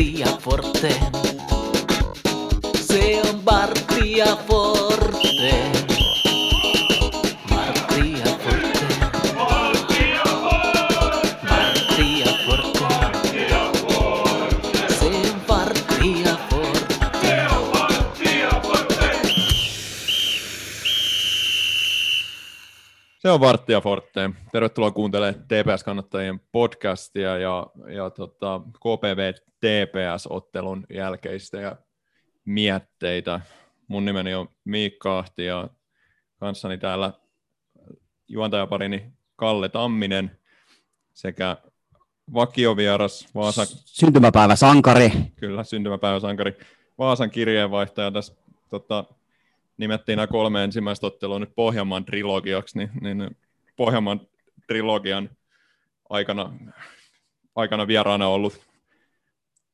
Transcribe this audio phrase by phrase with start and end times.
[0.00, 0.88] Martti ja Forte.
[2.80, 4.79] Se on Martti ja Forte.
[23.30, 24.30] Se on Varttia Forte.
[24.52, 31.76] Tervetuloa kuuntelemaan TPS-kannattajien podcastia ja, ja tota, KPV TPS-ottelun jälkeistä ja
[32.44, 33.40] mietteitä.
[33.88, 35.68] Mun nimeni on Miikka Ahti ja
[36.40, 37.12] kanssani täällä
[38.28, 40.38] juontajaparini Kalle Tamminen
[41.14, 41.56] sekä
[42.34, 45.12] vakiovieras Vaasa, Syntymäpäivä sankari.
[45.36, 46.58] kyllä syntymäpäiväsankari
[46.98, 48.34] Vaasan kirjeenvaihtaja tässä
[48.70, 49.04] tota,
[49.80, 53.36] nimettiin nämä kolme ensimmäistä ottelua nyt Pohjanmaan trilogiaksi, niin, niin
[53.76, 54.20] Pohjanmaan
[54.66, 55.30] trilogian
[56.10, 56.52] aikana,
[57.54, 58.60] aikana vieraana ollut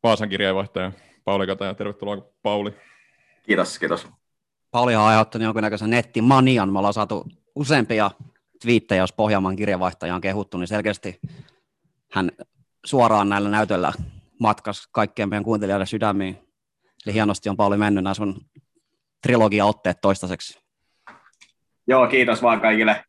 [0.02, 0.92] Vaasan kirjeenvaihtaja
[1.24, 1.74] Pauli Kataja.
[1.74, 2.73] Tervetuloa Pauli.
[3.43, 4.09] Kiitos, kiitos.
[4.71, 6.73] Pauli on aiheuttanut jonkinnäköisen nettimanian.
[6.73, 8.10] Me ollaan saatu useampia
[8.63, 11.20] twiittejä, jos Pohjanmaan kirjavaihtaja on kehuttu, niin selkeästi
[12.13, 12.32] hän
[12.85, 13.93] suoraan näillä näytöllä
[14.41, 16.38] matkas kaikkien meidän kuuntelijoiden sydämiin.
[17.07, 18.41] Eli hienosti on Pauli mennyt nämä sun
[19.23, 20.59] trilogia-otteet toistaiseksi.
[21.87, 23.05] Joo, kiitos vaan kaikille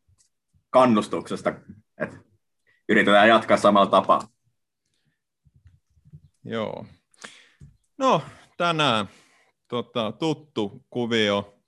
[0.70, 1.54] kannustuksesta,
[2.02, 2.16] että
[2.88, 4.28] yritetään jatkaa samalla tapaa.
[6.44, 6.86] Joo.
[7.98, 8.22] No,
[8.56, 9.08] tänään
[9.68, 11.58] tota, tuttu kuvio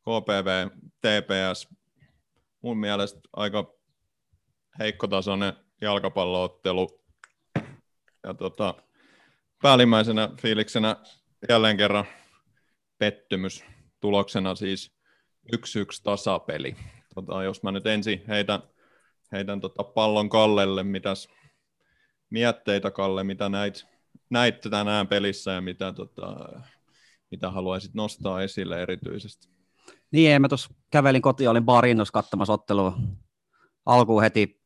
[0.00, 0.68] KPV
[1.00, 1.68] TPS.
[2.62, 3.74] Mun mielestä aika
[4.78, 7.00] heikkotasoinen jalkapalloottelu.
[8.24, 8.74] Ja tota,
[9.62, 10.96] päällimmäisenä fiiliksenä
[11.48, 12.04] jälleen kerran
[12.98, 13.64] pettymys.
[14.06, 14.92] Tuloksena siis
[15.56, 15.58] 1-1
[16.02, 16.76] tasapeli.
[17.14, 18.62] Tota, jos mä nyt ensin heitän,
[19.32, 21.28] heitän tota pallon Kallelle, mitäs
[22.30, 23.86] mietteitä Kalle, mitä näit,
[24.30, 26.36] näit tänään pelissä ja mitä, tota,
[27.30, 29.48] mitä haluaisit nostaa esille erityisesti?
[30.10, 32.98] Niin, en mä tuossa kävelin kotiin, olin barinnossa katsomassa ottelua
[33.86, 34.62] alkuun heti.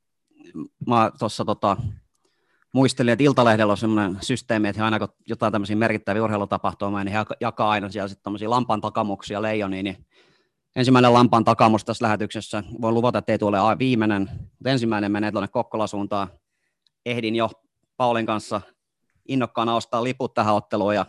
[0.86, 1.76] Mä tuossa tota,
[2.72, 7.12] muistelin, että Iltalehdellä on semmoinen systeemi, että he aina kun jotain tämmöisiä merkittäviä urheilutapahtumia, niin
[7.12, 10.06] he jakaa aina siellä sitten tämmöisiä lampan takamuksia leijoniin, niin
[10.76, 15.48] ensimmäinen lampan takamus tässä lähetyksessä, voin luvata, että ei tule viimeinen, mutta ensimmäinen menee tuonne
[15.48, 16.28] Kokkola suuntaan.
[17.06, 17.50] Ehdin jo
[17.96, 18.60] Paulin kanssa
[19.28, 21.06] innokkaana ostaa liput tähän otteluun ja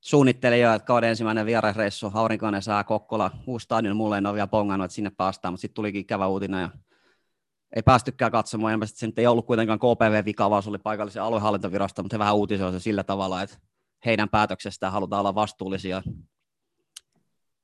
[0.00, 4.46] suunnittelin jo, että kauden ensimmäinen vierasreissu, aurinkoinen sää Kokkola, uusi stadion, mulle en ole vielä
[4.46, 6.70] pongannut, että sinne päästään, mutta sitten tulikin ikävä uutinen ja
[7.76, 12.02] ei päästykään katsomaan, ilmeisesti se nyt ei ollut kuitenkaan KPV-vika, vaan se oli paikallisen aluehallintovirasto,
[12.02, 13.56] mutta he vähän uutisoi se sillä tavalla, että
[14.04, 16.02] heidän päätöksestään halutaan olla vastuullisia.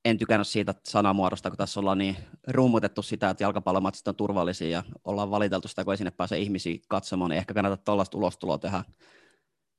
[0.05, 4.83] En tykännyt siitä sanamuodosta, kun tässä ollaan niin rummutettu sitä, että jalkapallomatsit on turvallisia ja
[5.03, 8.83] ollaan valiteltu sitä, kun ei sinne pääse ihmisiä katsomaan, niin ehkä kannata tuollaista ulostuloa tehdä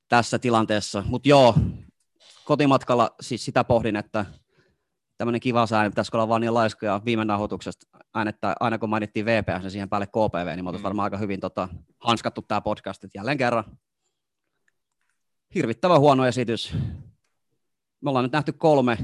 [0.07, 1.03] tässä tilanteessa.
[1.07, 1.55] Mutta joo,
[2.45, 4.25] kotimatkalla siis sitä pohdin, että
[5.17, 9.25] tämmöinen kiva sääni, pitäisikö olla vaan niin laiskoja viime nauhoituksesta, aina, että aina kun mainittiin
[9.25, 10.83] VPS ja siihen päälle KPV, niin me mm.
[10.83, 11.67] varmaan aika hyvin tota,
[11.99, 13.63] hanskattu tämä podcast, että jälleen kerran
[15.55, 16.73] hirvittävän huono esitys.
[18.01, 18.97] Me ollaan nyt nähty kolme,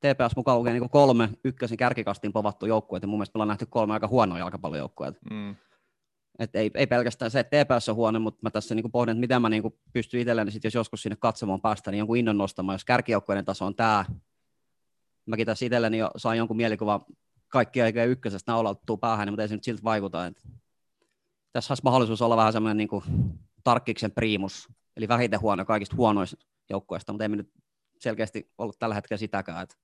[0.00, 3.66] TPS mukaan lukee niin kolme ykkösen kärkikastiin povattu joukkueet, ja mun mielestä me ollaan nähty
[3.66, 5.18] kolme aika huonoa jalkapallojoukkueet.
[5.30, 5.56] Mm.
[6.38, 9.20] Et ei, ei, pelkästään se, että TPS on huono, mutta mä tässä niin pohdin, että
[9.20, 9.62] miten mä niin
[9.92, 13.66] pystyn itselleni, sit jos joskus sinne katsomaan päästä, niin jonkun innon nostamaan, jos kärkijoukkueiden taso
[13.66, 14.04] on tämä,
[15.26, 17.00] mäkin tässä itselleni jo saan jonkun mielikuvan
[17.48, 20.26] kaikki eikä ykkösestä naulattuu päähän, mutta ei se nyt siltä vaikuta.
[20.26, 20.42] Että
[21.52, 23.32] tässä olisi mahdollisuus olla vähän semmoinen niin
[23.64, 26.36] tarkkiksen priimus, eli vähiten huono kaikista huonoista
[26.70, 27.50] joukkueista, mutta ei me nyt
[28.00, 29.62] selkeästi ollut tällä hetkellä sitäkään.
[29.62, 29.76] Että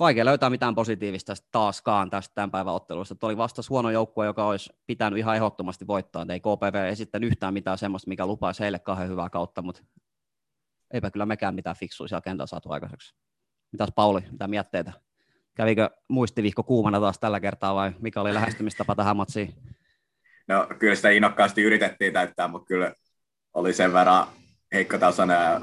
[0.00, 3.14] vaikea löytää mitään positiivista tästä taaskaan tästä tämän päivän ottelusta.
[3.14, 6.26] Tuo oli vastas huono joukkue, joka olisi pitänyt ihan ehdottomasti voittaa.
[6.28, 9.82] Ei KPV esittänyt yhtään mitään semmoista, mikä lupaisi heille kahden hyvää kautta, mutta
[10.90, 13.14] eipä kyllä mekään mitään fiksuja siellä kentällä saatu aikaiseksi.
[13.74, 14.92] Mitäs Pauli, mitä mietteitä?
[15.54, 19.54] Kävikö muistivihko kuumana taas tällä kertaa vai mikä oli lähestymistapa tähän matsiin?
[20.48, 22.94] No kyllä sitä innokkaasti yritettiin täyttää, mutta kyllä
[23.54, 24.26] oli sen verran
[24.72, 25.60] heikkotasoinen ja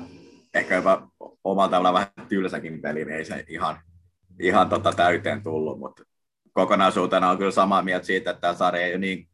[0.54, 1.08] ehkä jopa
[1.44, 3.80] omalla tavalla vähän tylsäkin peli, niin ei se ihan,
[4.40, 6.04] ihan tota täyteen tullut, mutta
[6.54, 9.30] kokonaisuutena on kyllä samaa mieltä siitä, että tämä sarja ei ole niin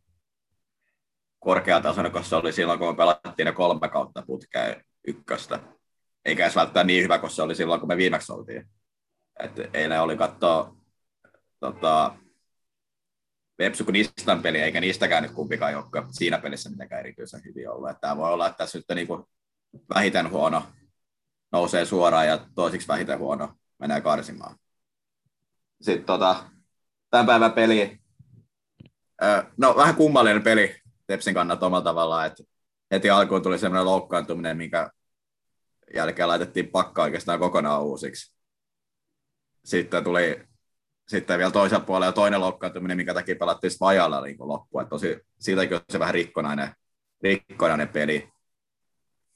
[1.40, 5.60] korkeatasoinen kuin se oli silloin, kun me pelattiin ne kolme kautta putkeen ykköstä.
[6.28, 8.70] Eikä edes välttämättä niin hyvä kuin se oli silloin, kun me viimeksi oltiin.
[9.40, 10.76] Et eilen oli katsoa
[11.60, 12.16] tota,
[13.60, 17.90] Vepsu Nistan peli, eikä niistäkään nyt kumpikaan joukkue siinä pelissä mitenkään erityisen hyvin ollut.
[18.02, 19.24] Tämä voi olla, että tässä nyt niin kuin
[19.96, 20.64] vähiten huono
[21.52, 24.56] nousee suoraan ja toisiksi vähiten huono menee karsimaan.
[25.82, 26.44] Sitten tota,
[27.10, 28.00] tämän päivän peli,
[29.58, 30.76] no vähän kummallinen peli
[31.08, 32.44] Tepsin kannalta omalla tavallaan, että
[32.92, 34.92] heti alkuun tuli semmoinen loukkaantuminen, minkä
[35.94, 38.38] jälkeen laitettiin pakka oikeastaan kokonaan uusiksi.
[39.66, 40.48] Sitten tuli
[41.08, 44.80] sitten vielä toisella puolella toinen loukkaantuminen, minkä takia pelattiin vajalla niin loppu.
[44.80, 46.72] Että tosi, siitäkin on se vähän rikkonainen,
[47.24, 48.30] rikkonainen peli.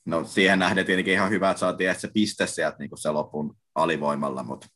[0.06, 4.44] No siihen nähden tietenkin ihan hyvä, että saatiin se piste sieltä niin se lopun alivoimalla,
[4.44, 4.68] mutta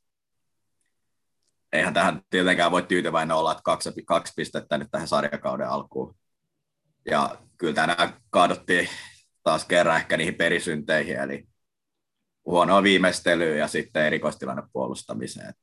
[1.73, 6.15] eihän tähän tietenkään voi tyytyväinen olla, että kaksi, kaksi pistettä nyt tähän sarjakauden alkuun.
[7.05, 8.89] Ja kyllä tänään kaadottiin
[9.43, 11.47] taas kerran ehkä niihin perisynteihin, eli
[12.45, 15.53] huonoa viimeistelyä ja sitten erikoistilanne puolustamiseen.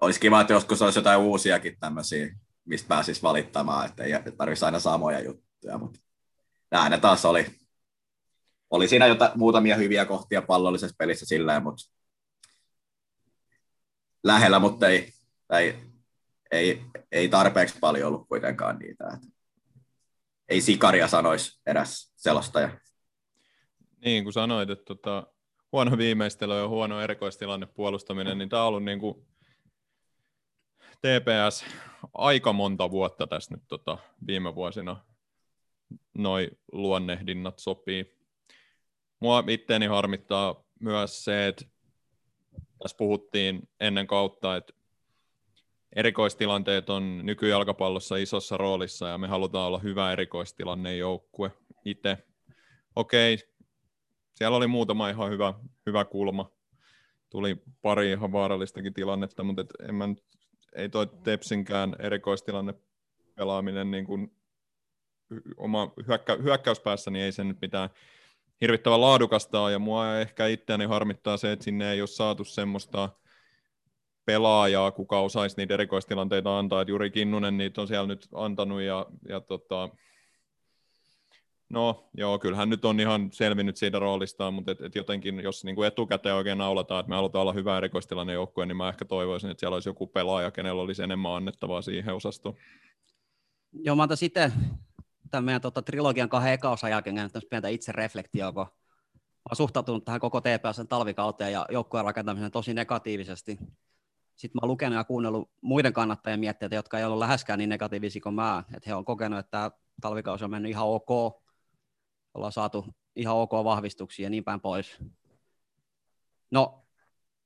[0.00, 4.80] Olisi kiva, että joskus olisi jotain uusiakin tämmöisiä, mistä pääsisi valittamaan, että ei tarvitsisi aina
[4.80, 6.00] samoja juttuja, mutta
[6.70, 7.46] nämä ne taas oli.
[8.70, 11.92] Oli siinä jotain muutamia hyviä kohtia pallollisessa pelissä silleen, mutta
[14.24, 15.12] lähellä, mutta ei,
[15.52, 15.76] ei,
[16.50, 16.82] ei,
[17.12, 19.04] ei tarpeeksi paljon ollut kuitenkaan niitä.
[19.14, 19.26] Että
[20.48, 22.78] ei sikaria sanoisi eräs selostaja.
[24.04, 25.26] Niin kuin sanoit, että tota,
[25.72, 29.26] huono viimeistely ja huono erikoistilanne puolustaminen, niin tämä on ollut niin kuin
[31.02, 31.64] TPS
[32.14, 34.96] aika monta vuotta tässä nyt tota, viime vuosina
[36.14, 38.16] noi luonnehdinnat sopii.
[39.20, 41.64] Mua itteeni harmittaa myös se, että
[42.82, 44.72] tässä puhuttiin ennen kautta, että
[45.96, 51.50] erikoistilanteet on nykyjalkapallossa isossa roolissa ja me halutaan olla hyvä erikoistilanne joukkue
[51.84, 52.18] itse.
[52.96, 53.38] Okei,
[54.34, 55.54] siellä oli muutama ihan hyvä,
[55.86, 56.50] hyvä kulma.
[57.30, 60.24] Tuli pari ihan vaarallistakin tilannetta, mutta et en mä nyt,
[60.76, 62.74] ei toi Tepsinkään erikoistilanne
[63.34, 64.36] pelaaminen niin kuin
[65.56, 67.90] oma hyökkä, hyökkäyspäässä, niin ei se nyt mitään
[68.60, 73.08] hirvittävän laadukasta ole, ja mua ehkä itseäni harmittaa se, että sinne ei ole saatu semmoista
[74.24, 79.06] pelaajaa, kuka osaisi niitä erikoistilanteita antaa, että Juri Kinnunen niitä on siellä nyt antanut, ja,
[79.28, 79.88] ja tota,
[81.72, 85.76] No joo, kyllähän nyt on ihan selvinnyt siitä roolistaan, mutta et, et jotenkin jos niin
[85.76, 89.50] kuin etukäteen oikein naulataan, että me halutaan olla hyvä erikoistilanne joukkue, niin mä ehkä toivoisin,
[89.50, 92.54] että siellä olisi joku pelaaja, kenellä olisi enemmän annettavaa siihen osastoon.
[93.72, 94.52] Joo, mä sitten
[95.30, 100.04] tämän meidän tota, trilogian kahden eka osan jälkeen käynyt pientä itse reflektioa, kun olen suhtautunut
[100.04, 103.58] tähän koko TPSn talvikauteen ja joukkueen rakentamiseen tosi negatiivisesti.
[104.36, 108.22] Sitten mä oon lukenut ja kuunnellut muiden kannattajien mietteitä, jotka ei ollut läheskään niin negatiivisia
[108.22, 108.64] kuin mä.
[108.74, 109.70] Että he on kokenut, että tämä
[110.00, 111.41] talvikausi on mennyt ihan ok,
[112.34, 112.86] ollaan saatu
[113.16, 114.98] ihan ok vahvistuksia ja niin päin pois.
[116.50, 116.84] No,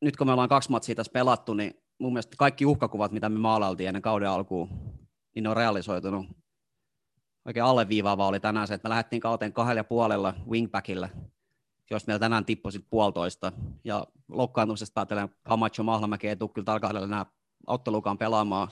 [0.00, 3.38] nyt kun me ollaan kaksi matsia tässä pelattu, niin mun mielestä kaikki uhkakuvat, mitä me
[3.38, 4.68] maalailtiin ennen kauden alkuun,
[5.34, 6.26] niin ne on realisoitunut.
[7.44, 11.08] Oikein alleviivaava oli tänään se, että me lähdettiin kauteen kahdella puolella wingbackillä,
[11.90, 13.52] jos meillä tänään tippui sitten puolitoista.
[13.84, 17.26] Ja loukkaantumisesta päätellen Camacho Mahlamäki ei tule kyllä tarkalleen enää
[17.66, 18.68] ottelukaan pelaamaan.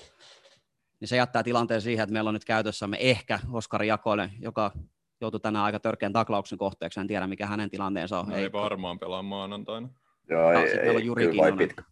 [1.00, 4.72] Niin se jättää tilanteen siihen, että meillä on nyt käytössämme ehkä Oskari Jakoinen, joka
[5.20, 8.28] joutui tänään aika törkeän taklauksen kohteeksi, en tiedä mikä hänen tilanteensa on.
[8.28, 9.88] No, ei varmaan pelaa maanantaina.
[10.30, 11.82] Joo, ei, ei, ei Juri kyllä pitkä.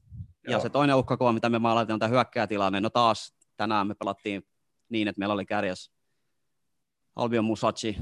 [0.44, 0.60] Ja Joo.
[0.60, 2.80] se toinen uhkakuva, mitä me maalatiin, on tämä hyökkäätilanne.
[2.80, 4.42] No taas tänään me pelattiin
[4.88, 5.92] niin, että meillä oli kärjessä
[7.16, 7.96] Albion Musachi,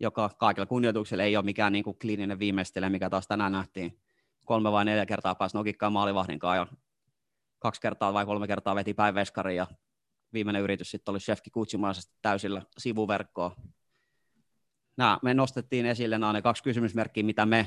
[0.00, 3.98] joka kaikilla kunnioituksella ei ole mikään niin kuin kliininen viimeistelijä, mikä taas tänään nähtiin.
[4.44, 6.66] Kolme vai neljä kertaa pääsi nokikkaan maalivahdinkaan ja
[7.58, 9.66] kaksi kertaa vai kolme kertaa veti päinveskarin ja
[10.32, 13.56] viimeinen yritys sitten oli Shefki Kutsimaisesti täysillä sivuverkkoa
[14.98, 17.66] nämä, me nostettiin esille nämä ne kaksi kysymysmerkkiä, mitä me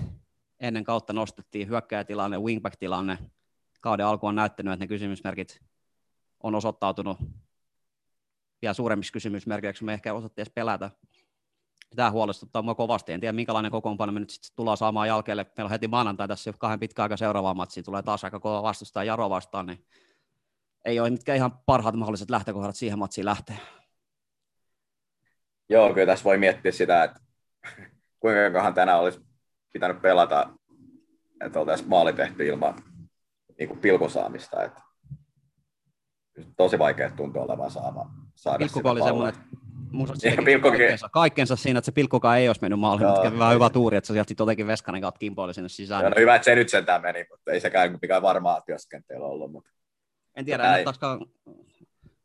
[0.60, 3.18] ennen kautta nostettiin, hyökkäjätilanne, wingback-tilanne.
[3.82, 5.62] Kauden alku on näyttänyt, että ne kysymysmerkit
[6.44, 7.18] on osoittautunut
[8.62, 10.92] vielä suuremmiksi kysymysmerkeiksi, me ehkä osattiin edes pelätä.
[11.96, 13.12] Tämä huolestuttaa minua kovasti.
[13.12, 15.44] En tiedä, minkälainen kokoonpano me nyt sitten tullaan saamaan jälkeelle.
[15.44, 17.84] Meillä on heti maanantai tässä kahden pitkä aika seuraavaan matsiin.
[17.84, 19.86] Tulee taas aika kova vastustaa Jaro vastaan, niin
[20.86, 23.58] ei ole mitkä ihan parhaat mahdolliset lähtökohdat siihen matsiin lähteä.
[25.72, 27.20] Joo, kyllä tässä voi miettiä sitä, että
[28.20, 29.20] kuinka tänään olisi
[29.74, 30.50] pitänyt pelata,
[31.46, 32.76] että oltaisiin maali tehty ilman
[33.60, 34.64] niin kuin pilkusaamista.
[34.64, 34.82] Että
[36.58, 41.92] tosi vaikea tuntuu olevan saada, saada Pilkkuko oli semmoinen, että kaikkensa, kaikkensa siinä, että se
[41.92, 45.02] pilkkukaan ei olisi mennyt maaliin, mutta kävi vähän hyvä tuuri, että se sieltä jotenkin Veskanen
[45.02, 46.02] kautta kimpoili sinne sisään.
[46.02, 49.52] Joo, no hyvä, että se nyt sentään meni, mutta ei sekään mikään varmaa työskentelyä ollut.
[49.52, 49.70] Mutta...
[50.36, 50.86] En tiedä, en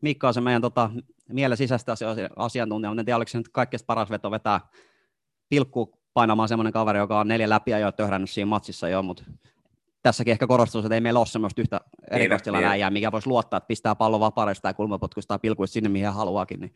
[0.00, 0.90] Mikka on se meidän tota,
[1.32, 1.94] mielen sisäistä
[2.36, 4.60] asiantuntija, mutta en tiedä, oliko se nyt kaikkein paras veto vetää
[5.48, 9.24] pilkku painamaan semmoinen kaveri, joka on neljä läpi ja töhrännyt siinä matsissa jo, mutta
[10.02, 13.28] tässäkin ehkä korostuu, että ei meillä ole semmoista yhtä niin, erikoistila niin, äijää, mikä voisi
[13.28, 16.60] luottaa, että pistää pallon vapaudesta tai kulmapotkusta tai pilkuista sinne, mihin haluaakin.
[16.60, 16.72] Niin.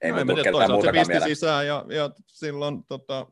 [0.00, 1.30] Ei no, me toisaalta se pisti mieleen.
[1.30, 3.26] sisään ja, ja silloin tota,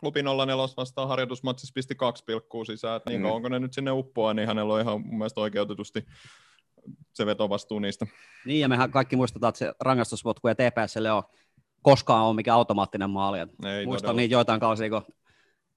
[0.00, 3.30] klubi 04 vastaan harjoitusmatsissa pisti kaksi pilkkuu sisään, että niin mm.
[3.30, 6.04] onko ne nyt sinne uppoa, niin hänellä on ihan mun mielestä oikeutetusti
[7.12, 8.06] se vetovastuu niistä.
[8.46, 11.22] Niin, ja mehän kaikki muistetaan, että se rangaistusvotku ja TPSlle on
[11.82, 13.38] koskaan ole mikään automaattinen maali.
[13.38, 14.16] Ei Muistan todella.
[14.16, 15.02] niin joitain kausia, kun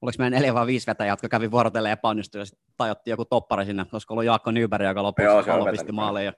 [0.02, 3.66] oliko meidän neljä vai viisi vetäjää, jotka kävi vuorotellen epäonnistui ja sitten tajottiin joku toppari
[3.66, 6.26] sinne, olisiko ollut Jaakko Nyberg, joka lopuksi Joo, se pisti maaliin.
[6.26, 6.34] Ja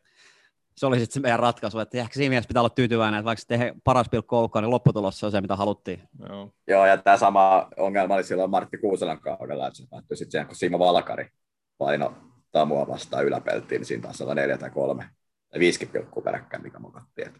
[0.77, 3.39] se oli sitten se meidän ratkaisu, että ehkä siinä mielessä pitää olla tyytyväinen, että vaikka
[3.39, 6.03] sitten paras pilkku ollutkaan, niin lopputulos on se, mitä haluttiin.
[6.29, 6.51] Joo.
[6.67, 10.47] Joo, ja tämä sama ongelma oli silloin Martti Kuuselan kaudella, että se päättyi sitten siihen,
[10.47, 11.29] kun Simo Valkari
[11.77, 12.13] paino
[12.51, 15.09] Tamua vastaan yläpeltiin, niin siinä taas olla neljä tai kolme
[15.49, 17.33] tai viisikin pilkkuu peräkkäin, mikä mokattiin.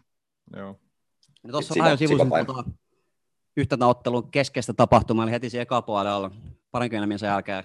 [0.56, 0.76] Joo.
[1.44, 2.64] Ja tuossa vähän sivusin tuota,
[3.56, 6.30] yhtenä ottelun keskeistä tapahtumaa, eli heti siinä ekapuolella
[6.70, 7.64] parinkymmenen minuutin jälkeen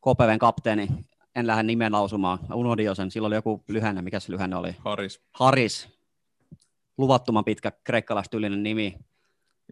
[0.00, 0.88] KPVn kapteeni,
[1.36, 4.56] en lähde nimen lausumaan, mä unohdin jo sen, silloin oli joku lyhenne, mikä se lyhenne
[4.56, 4.76] oli?
[4.78, 5.88] Haris, Haris,
[6.98, 8.98] luvattoman pitkä kreikkalaistyylinen nimi.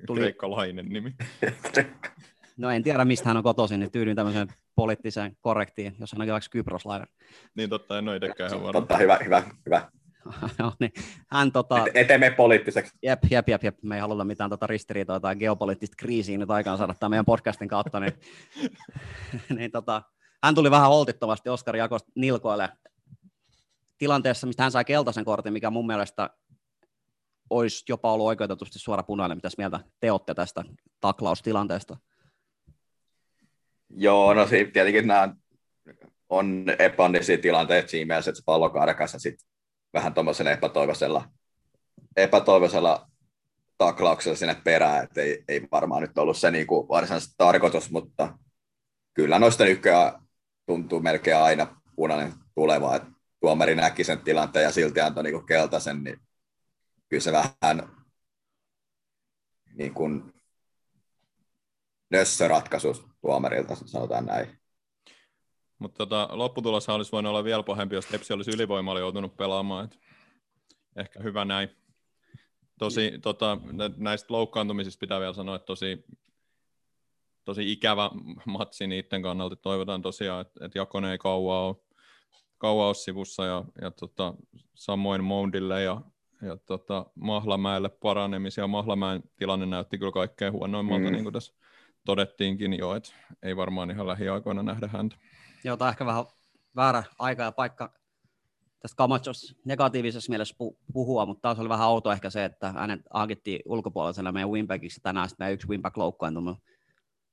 [0.07, 1.14] Tuli- kreikkalainen nimi.
[2.57, 6.28] No en tiedä, mistä hän on kotoisin, niin tyydyin tämmöiseen poliittiseen korrektiin, jos hän on
[6.28, 7.08] vaikka kyproslainen.
[7.54, 8.80] Niin totta, en ole itsekään ihan varma.
[8.80, 9.90] Totta, hyvä, hyvä, hyvä.
[10.58, 10.92] Joo, niin
[11.30, 12.99] hän tota, Et, ette mene poliittiseksi.
[13.02, 16.78] jep, jep, jep, jep, me ei haluta mitään tota ristiriitoa tai geopoliittista kriisiä nyt aikaan
[16.78, 18.12] saada tämän meidän podcastin kautta, niin,
[19.58, 20.02] niin tota,
[20.44, 22.68] hän tuli vähän holtittomasti Oskar Jakosta nilkoille
[23.99, 26.30] tilanteessa, mistä hän sai keltaisen kortin, mikä mun mielestä
[27.50, 29.38] olisi jopa ollut oikeutetusti suora punainen.
[29.38, 30.64] Mitäs mieltä te olette tästä
[31.00, 31.97] taklaustilanteesta?
[34.00, 35.35] Joo, no si- tietenkin nämä
[36.28, 39.35] on epäonnisia tilanteita siinä mielessä, että se pallo karkassa sit
[39.95, 41.28] vähän tuommoisen epätoivoisella,
[42.17, 43.11] epätoivoisella
[43.78, 48.38] taklauksella sinne perään, että ei, ei varmaan nyt ollut se niinku varsinaisesti tarkoitus, mutta
[49.14, 50.12] kyllä noista nykyään
[50.67, 53.09] tuntuu melkein aina punainen tuleva, että
[53.40, 56.21] tuomari näki sen tilanteen ja silti antoi niinku keltaisen, niin
[57.09, 57.88] kyllä se vähän
[59.75, 60.35] niin kuin
[62.11, 64.58] nössöratkaisu tuomarilta, sanotaan näin.
[65.78, 69.84] Mutta tota, lopputulos olisi voinut olla vielä pahempi, jos Tepsi olisi ylivoimalla joutunut pelaamaan.
[69.84, 69.98] Et
[70.96, 71.68] ehkä hyvä näin.
[72.78, 76.04] Tosi, tota, nä- näistä loukkaantumisista pitää vielä sanoa, että tosi,
[77.44, 78.10] tosi ikävä
[78.46, 79.56] matsi niiden kannalta.
[79.56, 81.76] Toivotaan tosiaan, että, että Jakonen ei kauan ole,
[82.58, 84.34] kauan ole sivussa ja, ja tota,
[84.75, 86.00] samoin Moundille ja,
[86.42, 88.66] ja tota, Mahlamäelle paranemisia.
[88.66, 91.06] Mahlamäen tilanne näytti kyllä kaikkein huonoimmalta, Mm.
[91.06, 91.12] mm.
[91.12, 91.54] niin kuin tässä
[92.05, 93.11] todettiinkin jo, että
[93.43, 95.17] ei varmaan ihan lähiaikoina nähdä häntä.
[95.64, 96.25] Joo, tämä ehkä vähän
[96.76, 97.93] väärä aika ja paikka
[98.81, 103.00] tästä Camachos negatiivisessa mielessä pu- puhua, mutta taas oli vähän outo ehkä se, että hänet
[103.11, 106.59] hankittiin ulkopuolisena meidän Winbackiksi tänään, sitten yksi Winback loukkaantunut.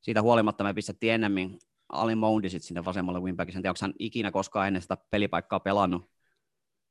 [0.01, 3.57] Siitä huolimatta me pistettiin ennemmin Alin Moundi sit sinne vasemmalle Winbackiksi.
[3.57, 6.09] En tiedä, onko hän ikinä koskaan ennen sitä pelipaikkaa pelannut.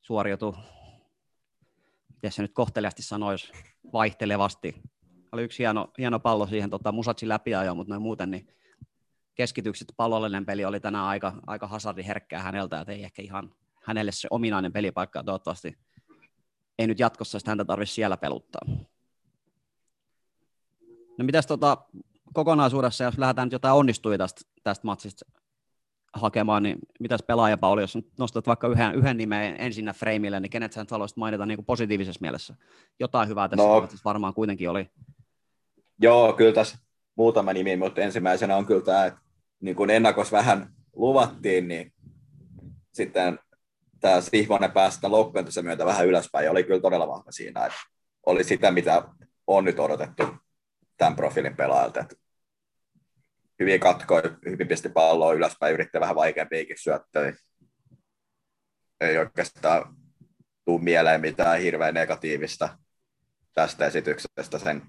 [0.00, 0.52] Suoriutui,
[2.08, 3.52] miten se nyt kohteliasti sanoisi,
[3.92, 4.82] vaihtelevasti.
[5.34, 8.48] Oli yksi hieno, hieno pallo siihen tota, Musatsi läpi ajoa, mutta noin muuten niin
[9.34, 14.28] keskitykset pallollinen peli oli tänään aika, aika hazardiherkkää häneltä, että ei ehkä ihan hänelle se
[14.30, 15.78] ominainen pelipaikka, toivottavasti
[16.78, 18.62] ei nyt jatkossa sitä häntä tarvitse siellä peluttaa.
[21.18, 21.78] No mitäs tota,
[22.34, 25.24] kokonaisuudessa, jos lähdetään nyt jotain onnistui tästä, tästä matsista
[26.12, 30.72] hakemaan, niin mitäs pelaaja Pauli, jos nostat vaikka yhden, yhden nimen ensinnä freimille, niin kenet
[30.72, 32.54] sä haluaisit mainita niin kuin positiivisessa mielessä?
[33.00, 33.88] Jotain hyvää tässä no.
[34.04, 34.90] varmaan kuitenkin oli.
[36.04, 36.78] Joo, kyllä tässä
[37.16, 39.20] muutama nimi, mutta ensimmäisenä on kyllä tämä, että
[39.60, 41.92] niin kuin ennakos vähän luvattiin, niin
[42.92, 43.38] sitten
[44.00, 47.78] tämä Sihvonen pääsi tämän loukkaantumisen myötä vähän ylöspäin ja oli kyllä todella vahva siinä, että
[48.26, 49.02] oli sitä, mitä
[49.46, 50.22] on nyt odotettu
[50.96, 52.04] tämän profiilin pelaajalta.
[53.60, 57.36] Hyvin katkoi, hyvin pisti palloa ylöspäin, yritti vähän vaikeampiakin syöttöjä.
[59.00, 59.96] Ei oikeastaan
[60.64, 62.78] tuu mieleen mitään hirveän negatiivista
[63.54, 64.82] tästä esityksestä sen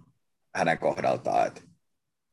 [0.56, 1.48] hänen kohdaltaan.
[1.48, 1.62] Että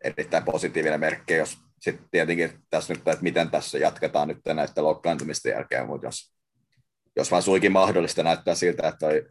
[0.05, 5.51] erittäin positiivinen merkki, jos sitten tietenkin tässä nyt, että miten tässä jatketaan nyt näiden loukkaantumisten
[5.51, 6.35] jälkeen, mutta jos,
[7.17, 9.29] jos vaan suikin mahdollista näyttää siltä, että toi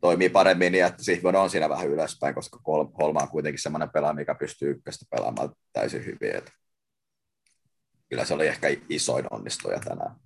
[0.00, 2.60] toimii paremmin, niin että Sihvonen on siinä vähän ylöspäin, koska
[2.98, 6.36] Holma on kuitenkin semmoinen pelaaja, mikä pystyy ykköstä pelaamaan täysin hyvin.
[6.36, 6.52] Että
[8.08, 10.16] kyllä se oli ehkä isoin onnistuja tänään.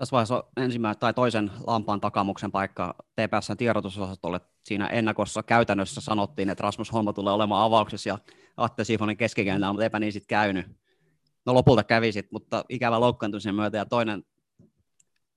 [0.00, 4.40] Tässä vaiheessa on ensimmäisen tai toisen lampaan takamuksen paikka TPSn tiedotusosastolle.
[4.64, 8.18] Siinä ennakossa käytännössä sanottiin, että Rasmus Holma tulee olemaan avauksessa ja
[8.56, 10.66] Atte Sifonen keskikentällä, mutta eipä niin sitten käynyt.
[11.46, 14.24] No lopulta kävi sit, mutta ikävä loukkaantumisen myötä ja toinen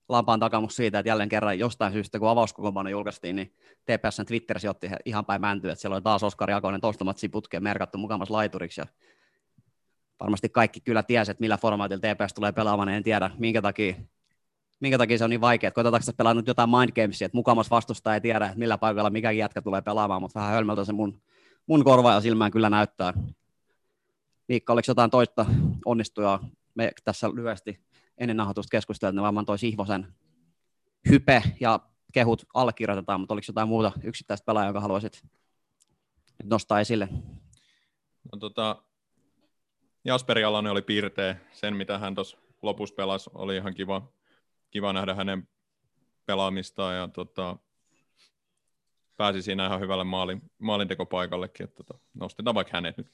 [0.08, 4.90] lampaan takamus siitä, että jälleen kerran jostain syystä, kun avauskokoonpano julkaistiin, niin TPSn Twitterissä otti
[5.04, 8.80] ihan päin mäntyä, että siellä oli taas Oskar Jakonen toista matsia putkeen merkattu mukamas laituriksi
[8.80, 8.86] ja
[10.20, 13.94] varmasti kaikki kyllä tiesi, että millä formaatilla TPS tulee pelaamaan, niin en tiedä minkä takia
[14.84, 15.68] minkä takia se on niin vaikea.
[15.68, 19.10] Että koetetaanko pelaa nyt jotain mind gamesia, että mukamas vastusta ei tiedä, että millä paikalla
[19.10, 21.22] mikäkin jätkä tulee pelaamaan, mutta vähän hölmöltä se mun,
[21.66, 23.12] mun korva ja silmään kyllä näyttää.
[24.48, 25.46] Miikka, oliko jotain toista
[25.84, 26.48] onnistujaa?
[26.74, 27.80] Me tässä lyhyesti
[28.18, 30.06] ennen nauhoitusta keskusteltiin, varmaan toi Sihvosen
[31.10, 31.80] hype ja
[32.12, 35.22] kehut allekirjoitetaan, mutta oliko jotain muuta yksittäistä pelaajaa, jonka haluaisit
[36.42, 37.08] nostaa esille.
[38.32, 38.82] No, tota,
[40.04, 41.36] Jasperi Alanen oli piirteä.
[41.52, 44.12] Sen, mitä hän tuossa lopussa pelasi, oli ihan kiva,
[44.74, 45.48] kiva nähdä hänen
[46.26, 46.96] pelaamistaan.
[46.96, 47.56] Ja tota,
[49.16, 51.64] pääsi siinä ihan hyvälle maalin, maalintekopaikallekin.
[51.64, 53.12] Että tota, nostetaan vaikka hänet nyt.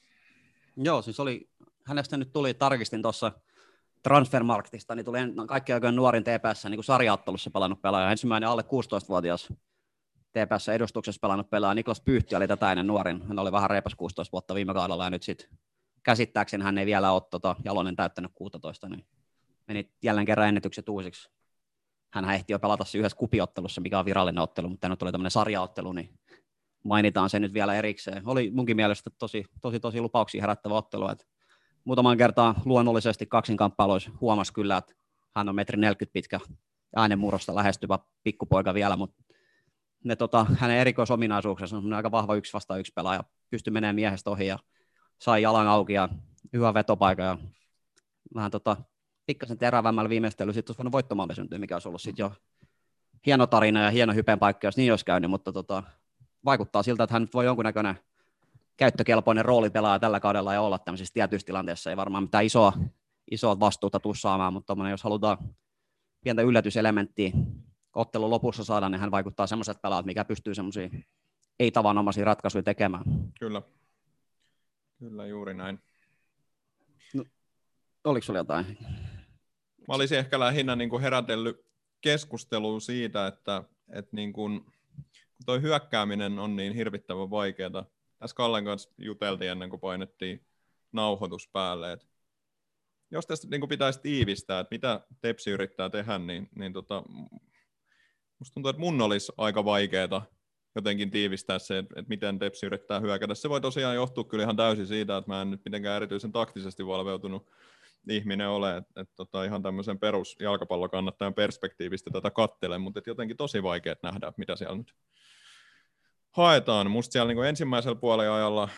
[0.77, 1.49] Joo, siis oli,
[1.83, 3.31] hänestä nyt tuli, tarkistin tuossa
[4.03, 8.11] Transfermarktista, niin tuli no, kaikki aikojen nuorin TPS niin kuin sarjaottelussa pelannut pelaaja.
[8.11, 9.53] Ensimmäinen alle 16-vuotias
[10.31, 11.73] TPS edustuksessa pelannut pelaaja.
[11.73, 13.21] Niklas Pyyhti oli tätä ennen nuorin.
[13.21, 15.49] Hän oli vähän reipas 16 vuotta viime kaudella ja nyt sitten
[16.03, 19.05] käsittääkseni hän ei vielä ole tota, Jalonen täyttänyt 16, niin
[19.67, 21.29] meni jälleen kerran ennätykset uusiksi.
[22.13, 25.31] Hän ehti jo pelata se yhdessä kupiottelussa, mikä on virallinen ottelu, mutta nyt tuli tämmöinen
[25.31, 26.19] sarjaottelu, niin
[26.83, 28.23] mainitaan se nyt vielä erikseen.
[28.25, 31.09] Oli munkin mielestä tosi, tosi, tosi lupauksia herättävä ottelu.
[31.09, 31.25] Että
[31.83, 34.93] muutaman kertaa luonnollisesti kaksinkamppailuissa huomasi kyllä, että
[35.35, 36.39] hän on metri 40 pitkä
[36.95, 39.23] äänenmurrosta lähestyvä pikkupoika vielä, mutta
[40.03, 44.47] ne, tota, hänen erikoisominaisuuksensa on aika vahva yksi vasta yksi pelaaja, pystyi menemään miehestä ohi
[44.47, 44.59] ja
[45.19, 46.09] sai jalan auki ja
[46.53, 47.37] hyvä vetopaikka ja
[48.35, 48.77] vähän tota,
[49.25, 52.31] pikkasen terävämmällä viimeistelyllä sitten olisi voinut voittomaali syntyä, mikä olisi ollut sitten jo
[53.25, 55.83] hieno tarina ja hieno hypen paikka, jos niin olisi käynyt, mutta tota,
[56.45, 57.95] vaikuttaa siltä, että hän voi jonkunnäköinen
[58.77, 61.89] käyttökelpoinen rooli pelaa tällä kaudella ja olla tämmöisissä tietyissä tilanteissa.
[61.89, 62.73] Ei varmaan mitään isoa,
[63.31, 65.37] isoa vastuuta tuu saamaan, mutta jos halutaan
[66.23, 67.31] pientä yllätyselementtiä
[67.95, 70.89] ottelun lopussa saada, niin hän vaikuttaa semmoiset pelaat, mikä pystyy semmoisia
[71.59, 73.03] ei-tavanomaisia ratkaisuja tekemään.
[73.39, 73.61] Kyllä.
[74.99, 75.79] Kyllä, juuri näin.
[77.13, 77.23] No,
[78.03, 78.77] oliko sinulla jotain?
[79.87, 81.65] Mä olisin ehkä lähinnä niin kuin herätellyt
[82.01, 84.61] keskustelua siitä, että, että niin kuin,
[85.35, 87.85] kun toi hyökkääminen on niin hirvittävän vaikeaa.
[88.19, 90.45] Tässä Kallen kanssa juteltiin ennen kuin painettiin
[90.91, 92.05] nauhoitus päälle, että
[93.11, 97.03] jos tästä niin kuin pitäisi tiivistää, että mitä Tepsi yrittää tehdä, niin, niin tota,
[98.39, 100.25] musta tuntuu, että mun olisi aika vaikeaa
[100.75, 103.35] jotenkin tiivistää se, että, miten Tepsi yrittää hyökätä.
[103.35, 106.85] Se voi tosiaan johtua kyllä ihan täysin siitä, että mä en nyt mitenkään erityisen taktisesti
[106.85, 107.51] valveutunut
[108.09, 113.63] ihminen ole, että, että tota, ihan tämmöisen perus jalkapallokannattajan perspektiivistä tätä kattelen, mutta jotenkin tosi
[113.63, 114.95] vaikea nähdä, mitä siellä nyt
[116.31, 116.91] haetaan.
[116.91, 118.69] Musta siellä niin ensimmäisellä puolella ajalla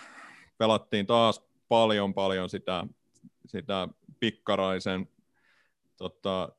[0.57, 2.88] pelattiin taas paljon paljon sitä,
[3.45, 3.88] sitä
[4.19, 5.09] pikkaraisen
[5.97, 6.49] tota,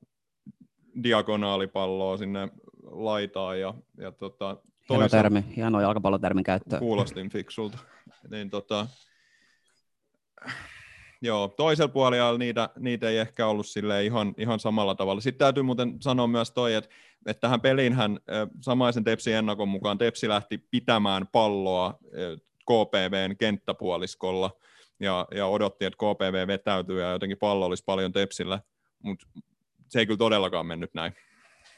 [1.03, 2.49] diagonaalipalloa sinne
[2.83, 4.57] laitaan ja, ja tota,
[4.91, 6.79] Hieno termi, hieno jalkapallotermin käyttö.
[6.79, 7.79] Kuulostin fiksulta.
[8.31, 8.87] Niin, tota,
[11.25, 15.21] joo, toisella puolella niitä, niitä ei ehkä ollut sille ihan, ihan samalla tavalla.
[15.21, 16.91] Sitten täytyy muuten sanoa myös toi, että,
[17.27, 18.19] että tähän peliinhän
[18.61, 21.99] samaisen Tepsin ennakon mukaan Tepsi lähti pitämään palloa
[22.63, 24.51] KPVn kenttäpuoliskolla
[25.01, 28.61] ja, ja odotti, että KPV vetäytyy ja jotenkin pallo olisi paljon Tepsillä,
[29.03, 29.27] mutta
[29.89, 31.13] se ei kyllä todellakaan mennyt näin.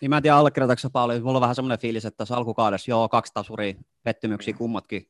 [0.00, 1.22] Niin mä en tiedä, allekirjoitatko paljon.
[1.22, 4.58] Mulla on vähän semmoinen fiilis, että tässä alkukaudessa, joo, kaksi tasuria, pettymyksiä mm.
[4.58, 5.08] kummatkin.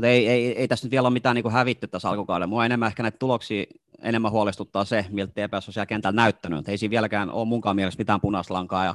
[0.00, 2.46] Mutta ei, ei, ei, tässä nyt vielä ole mitään niin kuin hävitty tässä alkukaudella.
[2.46, 3.64] Mua enemmän ehkä näitä tuloksia
[4.02, 6.68] enemmän huolestuttaa se, miltä TPS on siellä kentällä näyttänyt.
[6.68, 8.84] ei siinä vieläkään ole munkaan mielestä mitään punaislankaa.
[8.84, 8.94] Ja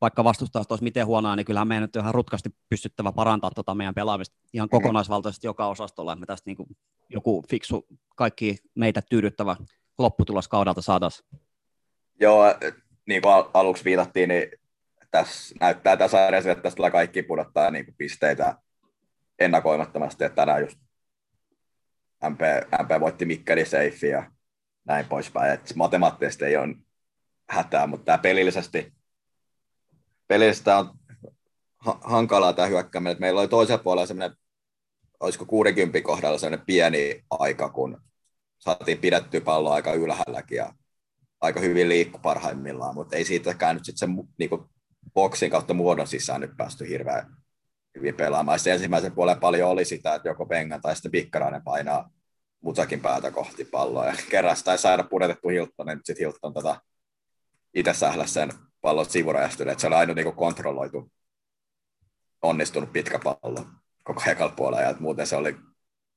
[0.00, 3.94] vaikka vastustaa olisi miten huonoa, niin kyllähän meidän nyt ihan rutkasti pystyttävä parantaa tota meidän
[3.94, 6.68] pelaamista ihan kokonaisvaltaisesti joka osastolla, me tästä niin kuin
[7.08, 7.86] joku fiksu,
[8.16, 9.56] kaikki meitä tyydyttävä
[9.98, 11.28] lopputulos kaudelta saataisiin.
[12.20, 12.44] Joo,
[13.06, 14.50] niin kuin aluksi viitattiin, niin
[15.10, 18.56] tässä näyttää tässä sarjassa, että tästä kaikki pudottaa niin kuin pisteitä
[19.38, 20.78] ennakoimattomasti, että tänään just
[22.30, 22.40] MP,
[22.82, 24.30] MP voitti Mikkeli Seifi ja
[24.84, 25.52] näin poispäin.
[25.52, 26.76] että matemaattisesti ei ole
[27.50, 28.92] hätää, mutta tämä pelillisesti,
[30.28, 30.98] pelillisesti on
[32.00, 33.12] hankalaa tämä hyökkääminen.
[33.12, 34.36] Että meillä oli toisella puolella semmoinen,
[35.20, 38.00] olisiko 60 kohdalla semmoinen pieni aika, kun
[38.58, 40.74] saatiin pidettyä palloa aika ylhäälläkin ja
[41.40, 44.50] aika hyvin liikku parhaimmillaan, mutta ei siitäkään nyt sitten sen niin
[45.14, 47.36] boksin kautta muodon sisään nyt päästy hirveän
[47.98, 48.58] hyvin pelaamaan.
[48.58, 52.10] Se ensimmäisen puolen paljon oli sitä, että joko Pengan tai sitten Pikkarainen painaa
[52.60, 54.06] Mutsakin päätä kohti palloa.
[54.06, 56.80] Ja kerran tai saada pudotettu Hilton, niin sitten Hilton tota,
[57.74, 57.92] itse
[58.26, 61.12] sen pallon sivurajasta että se oli aina niin kontrolloitu,
[62.42, 63.66] onnistunut pitkä pallo
[64.04, 64.82] koko ekalla puolella.
[64.82, 65.56] Ja muuten se oli,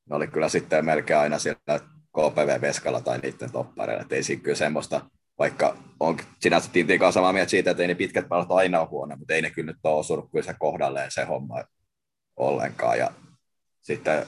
[0.10, 1.80] ne oli kyllä sitten melkein aina siellä
[2.18, 4.02] KPV-veskalla tai niiden toppareilla.
[4.02, 7.88] Että ei siinä kyllä semmoista, vaikka on sinänsä Tintin kanssa samaa mieltä siitä, että ei
[7.88, 10.56] ne pitkät pallot aina ole huono, mutta ei ne kyllä nyt ole osunut kyllä se
[10.60, 11.64] kohdalleen se homma
[12.38, 12.98] ollenkaan.
[12.98, 13.12] Ja
[13.82, 14.26] sitten,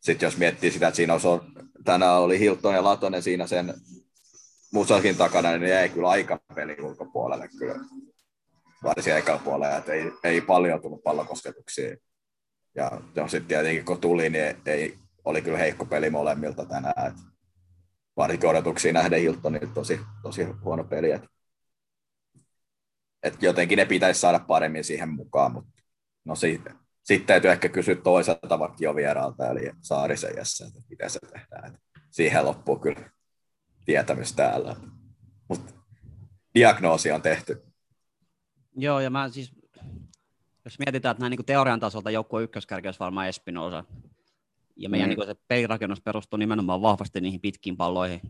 [0.00, 1.28] sitten jos miettii sitä, että siinä olisi,
[1.84, 3.74] tänään oli Hilton ja Latonen siinä sen
[4.72, 7.74] Musakin takana, niin ei kyllä aika peli ulkopuolelle kyllä
[8.82, 11.96] varsin ekalla puolella, että ei, ei paljon tullut pallokosketuksia.
[12.74, 12.90] Ja
[13.28, 17.06] sitten tietenkin kun tuli, niin ei, oli kyllä heikko peli molemmilta tänään.
[17.06, 17.37] Et
[18.18, 21.10] varsinkin odotuksia nähden Hiltonille tosi, tosi huono peli.
[21.10, 21.24] Et,
[23.22, 25.82] et jotenkin ne pitäisi saada paremmin siihen mukaan, mutta
[26.24, 26.60] no se,
[27.02, 31.74] sitten täytyy ehkä kysyä toiselta vakio vieraalta, eli Saarisen Jesse, että miten se tehdään.
[31.74, 33.10] Et siihen loppuu kyllä
[33.84, 34.76] tietämys täällä.
[35.48, 35.72] Mutta
[36.54, 37.62] diagnoosi on tehty.
[38.76, 39.52] Joo, ja mä siis,
[40.64, 43.84] jos mietitään, että näin niin teorian tasolta joukkue ykköskärki olisi varmaan Espinosa,
[44.78, 45.16] ja meidän mm.
[45.16, 48.20] niin se pelirakennus perustuu nimenomaan vahvasti niihin pitkiin palloihin.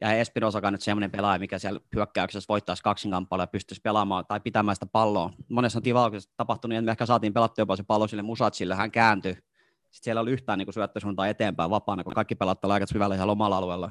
[0.00, 4.76] Ja Espinosakaan nyt semmoinen pelaaja, mikä siellä hyökkäyksessä voittaisi kaksinkamppailua ja pystyisi pelaamaan tai pitämään
[4.76, 5.30] sitä palloa.
[5.48, 8.90] Monessa tilauksessa tapahtui niin, että me ehkä saatiin pelattua jopa se pallo sille Musatsille, hän
[8.90, 9.32] kääntyi.
[9.32, 13.56] Sitten siellä oli yhtään niin syöttösuuntaan eteenpäin vapaana, kun kaikki pelattaa aika syvällä ihan omalla
[13.56, 13.90] alueella.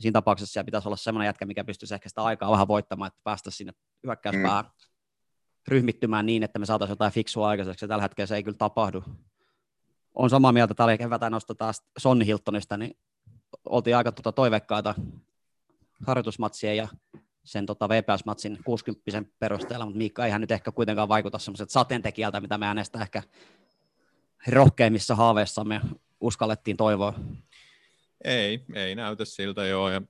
[0.00, 3.20] Siinä tapauksessa siellä pitäisi olla semmoinen jätkä, mikä pystyisi ehkä sitä aikaa vähän voittamaan, että
[3.24, 3.72] päästä sinne
[4.06, 4.68] hyökkäyspää mm.
[5.68, 7.84] ryhmittymään niin, että me saataisiin jotain fiksua aikaiseksi.
[7.84, 9.04] Ja tällä hetkellä se ei kyllä tapahdu
[10.14, 12.96] on samaa mieltä, että oli keväätä nosto taas Sonni Hiltonista, niin
[13.64, 14.94] oltiin aika tuota toiveikkaita
[16.06, 16.88] harjoitusmatsien ja
[17.44, 22.58] sen tota VPS-matsin 60 perusteella, mutta Miikka eihän nyt ehkä kuitenkaan vaikuta semmoiset sateentekijältä, mitä
[22.58, 23.22] me äänestä ehkä
[24.48, 25.80] rohkeimmissa haaveissamme
[26.20, 27.14] uskallettiin toivoa.
[28.24, 30.02] Ei, ei näytä siltä joo, ja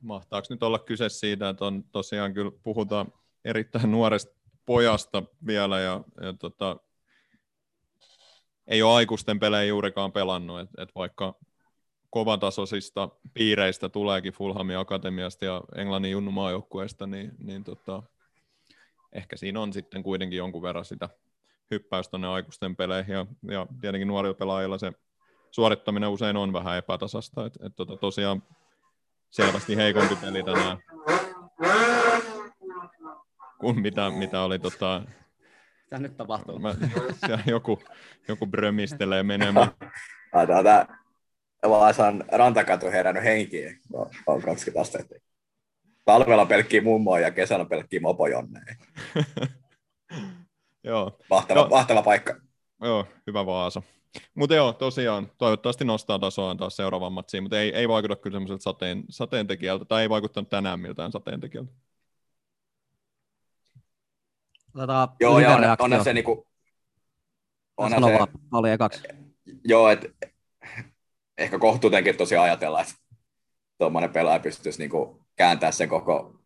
[0.00, 3.12] mahtaako nyt olla kyse siitä, että on tosiaan kyllä puhutaan
[3.44, 4.32] erittäin nuoresta
[4.66, 6.76] pojasta vielä, ja, ja tota,
[8.70, 11.34] ei ole aikuisten pelejä juurikaan pelannut, että et vaikka
[12.10, 18.02] kovatasoisista piireistä tuleekin Fulhamin Akatemiasta ja Englannin junnumaajoukkueesta, niin, niin tota,
[19.12, 21.08] ehkä siinä on sitten kuitenkin jonkun verran sitä
[21.70, 24.92] hyppäystä ne aikuisten peleihin, ja, ja tietenkin nuorilla pelaajilla se
[25.50, 28.42] suorittaminen usein on vähän epätasasta, että et tota, tosiaan
[29.30, 30.78] selvästi heikompi peli tänään
[33.60, 35.02] kuin mitä, mitä oli tota,
[35.90, 36.58] mitä nyt tapahtuu?
[36.58, 36.74] Mä,
[37.46, 37.82] joku,
[38.28, 39.70] joku brömistelee menemään.
[40.30, 40.86] Tämä
[41.62, 45.14] Vaasan rantakatu herännyt henkiin, on, on 20 astetta.
[46.04, 48.76] Talvella pelkkii mummoja ja kesällä pelkkii mopojonneja.
[50.84, 51.18] joo.
[51.30, 52.36] Mahtava, no, mahtava paikka.
[52.82, 53.82] Joo, hyvä Vaasa.
[54.34, 58.62] Mutta joo, tosiaan, toivottavasti nostaa tasoaan taas seuraavan matsiin, mutta ei, ei vaikuta kyllä semmoiselta
[58.62, 61.72] sateen, sateentekijältä, tai ei vaikuttanut tänään miltään sateentekijältä.
[64.74, 66.46] Otetaan Joo, ja on, onhan se niinku...
[67.76, 68.18] Onhan se,
[68.52, 69.02] oli ekaksi.
[69.64, 70.08] Joo, että
[71.38, 72.94] ehkä kohtuutenkin tosi ajatella, että
[73.78, 76.40] tuommoinen pelaaja pystyisi niinku kääntämään sen koko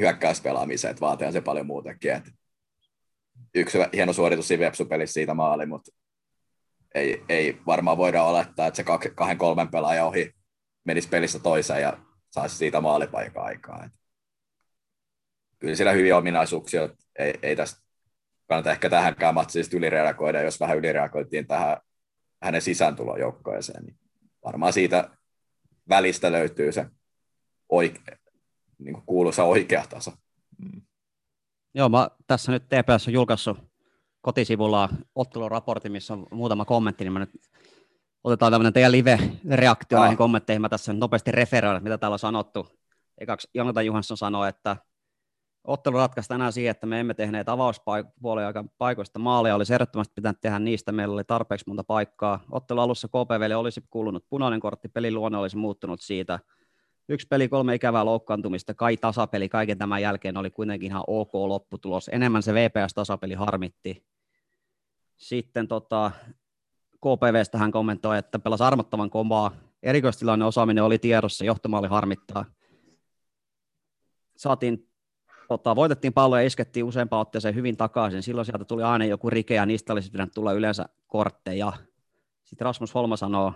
[0.00, 2.10] hyökkäyspelaamisen, että vaatii se paljon muutenkin.
[2.10, 2.30] Että
[3.54, 5.90] yksi hieno suoritus siinä Vepsu-pelissä siitä maali, mutta
[6.94, 10.32] ei, ei varmaan voida olettaa, että se kahden kolmen pelaajan ohi
[10.84, 11.98] menisi pelissä toiseen ja
[12.30, 13.84] saisi siitä maalipaikkaa aikaa.
[13.84, 13.98] Että
[15.62, 17.82] kyllä siellä hyviä ominaisuuksia, ei, ei tästä
[18.48, 21.76] kannata ehkä tähänkään matsiin ylireagoida, jos vähän ylireagoitiin tähän
[22.42, 23.96] hänen sisääntulon joukkoeseen, niin
[24.44, 25.10] varmaan siitä
[25.88, 26.86] välistä löytyy se
[27.68, 28.18] oike,
[28.78, 30.12] niin kuin kuuluisa oikea taso.
[30.58, 30.82] Mm.
[31.74, 33.58] Joo, mä tässä nyt TPS on julkaissut
[34.20, 37.30] kotisivulla otteluraportti, missä on muutama kommentti, niin mä nyt
[38.24, 40.60] otetaan tämmöinen teidän live-reaktio näihin kommentteihin.
[40.60, 42.68] Mä tässä nopeasti referoin, mitä täällä on sanottu.
[43.18, 44.76] Ekaksi Jonathan Johansson sanoi, että
[45.64, 50.58] ottelu ratkaisi tänään siihen, että me emme tehneet avauspuolen paikoista maalia, olisi ehdottomasti pitänyt tehdä
[50.58, 52.40] niistä, meillä oli tarpeeksi monta paikkaa.
[52.50, 56.38] Ottelu alussa KPVlle olisi kuulunut punainen kortti, pelin luonne olisi muuttunut siitä.
[57.08, 62.10] Yksi peli, kolme ikävää loukkaantumista, kai tasapeli kaiken tämän jälkeen oli kuitenkin ihan ok lopputulos.
[62.12, 64.06] Enemmän se VPS-tasapeli harmitti.
[65.16, 66.10] Sitten tota,
[66.96, 69.50] KPVstä hän kommentoi, että pelasi armottavan kovaa.
[69.82, 72.44] Erikoistilanne osaaminen oli tiedossa, johtomaali harmittaa.
[74.36, 74.91] Saatiin
[75.52, 78.22] tota, voitettiin pallo ja iskettiin useampaan otteeseen hyvin takaisin.
[78.22, 81.72] Silloin sieltä tuli aina joku rike ja niistä olisi pitänyt tulla yleensä kortteja.
[82.44, 83.52] Sitten Rasmus Holma sanoo,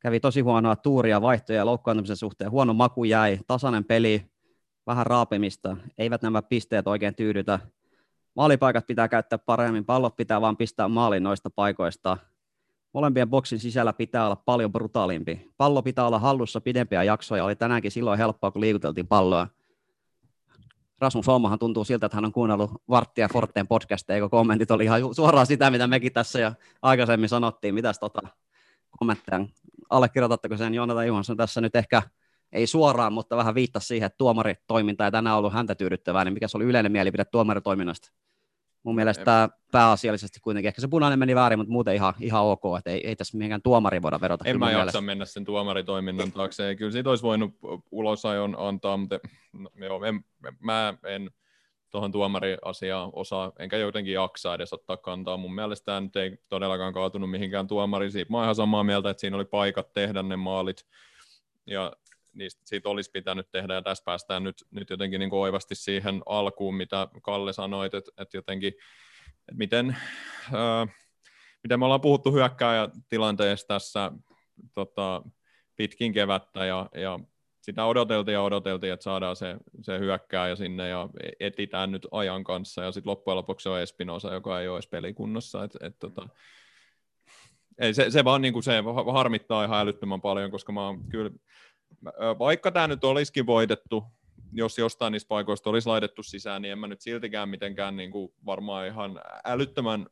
[0.00, 2.50] kävi tosi huonoa tuuria vaihtoja ja loukkaantumisen suhteen.
[2.50, 4.26] Huono maku jäi, tasainen peli,
[4.86, 5.76] vähän raapimista.
[5.98, 7.58] Eivät nämä pisteet oikein tyydytä.
[8.34, 12.16] Maalipaikat pitää käyttää paremmin, pallot pitää vaan pistää maalin noista paikoista.
[12.92, 15.50] Molempien boksin sisällä pitää olla paljon brutaalimpi.
[15.56, 17.44] Pallo pitää olla hallussa pidempiä jaksoja.
[17.44, 19.46] Oli tänäänkin silloin helppoa, kun liikuteltiin palloa.
[21.00, 25.14] Rasmus Holmahan tuntuu siltä, että hän on kuunnellut Varttia Forteen podcasteja, kun kommentit oli ihan
[25.14, 27.74] suoraan sitä, mitä mekin tässä jo aikaisemmin sanottiin.
[27.74, 28.20] Mitäs tota
[28.98, 29.46] kommentteja?
[29.90, 32.02] Allekirjoitatteko sen Joonatan Juhansson tässä nyt ehkä
[32.52, 36.48] ei suoraan, mutta vähän viittasi siihen, että tuomaritoiminta ei tänään ollut häntä tyydyttävää, niin mikä
[36.48, 38.10] se oli yleinen mielipide tuomaritoiminnasta?
[38.82, 42.62] Mun mielestä tämä pääasiallisesti kuitenkin, ehkä se punainen meni väärin, mutta muuten ihan, ihan ok,
[42.78, 44.44] että ei, ei tässä mihinkään tuomari voida verota.
[44.48, 45.00] En mä jaksa mielestä.
[45.00, 47.50] mennä sen tuomaritoiminnan taakse, kyllä siitä olisi voinut
[47.90, 49.18] ulosajon antaa, mutta
[49.52, 50.24] no, joo, en,
[50.60, 51.30] mä en
[51.90, 55.36] tuohon tuomariasiaan osaa, enkä jotenkin jaksa edes ottaa kantaa.
[55.36, 58.12] Mun mielestä tämä nyt ei todellakaan kaatunut mihinkään tuomariin.
[58.12, 60.86] Siitä mä oon ihan samaa mieltä, että siinä oli paikat tehdä ne maalit.
[61.66, 61.92] Ja
[62.32, 66.22] niistä, siitä olisi pitänyt tehdä, ja tässä päästään nyt, nyt jotenkin niin kuin oivasti siihen
[66.26, 68.72] alkuun, mitä Kalle sanoit, että, että jotenkin,
[69.28, 69.96] että miten,
[70.52, 70.86] ää,
[71.62, 74.12] miten me ollaan puhuttu hyökkääjätilanteesta tässä
[74.74, 75.22] tota,
[75.76, 77.18] pitkin kevättä, ja, ja
[77.60, 81.08] sitä odoteltiin ja odoteltiin, että saadaan se, se hyökkääjä sinne ja
[81.40, 84.86] etitään nyt ajan kanssa ja sitten loppujen lopuksi se on Espinosa, joka ei ole edes
[84.86, 85.64] pelikunnossa.
[85.64, 86.28] Et, et, tota,
[87.78, 91.30] ei, se, se vaan niin kuin se harmittaa ihan älyttömän paljon, koska mä oon kyllä,
[92.38, 94.04] vaikka tämä nyt olisikin voitettu,
[94.52, 98.32] jos jostain niistä paikoista olisi laitettu sisään, niin en mä nyt siltikään mitenkään niin kuin
[98.46, 100.06] varmaan ihan älyttömän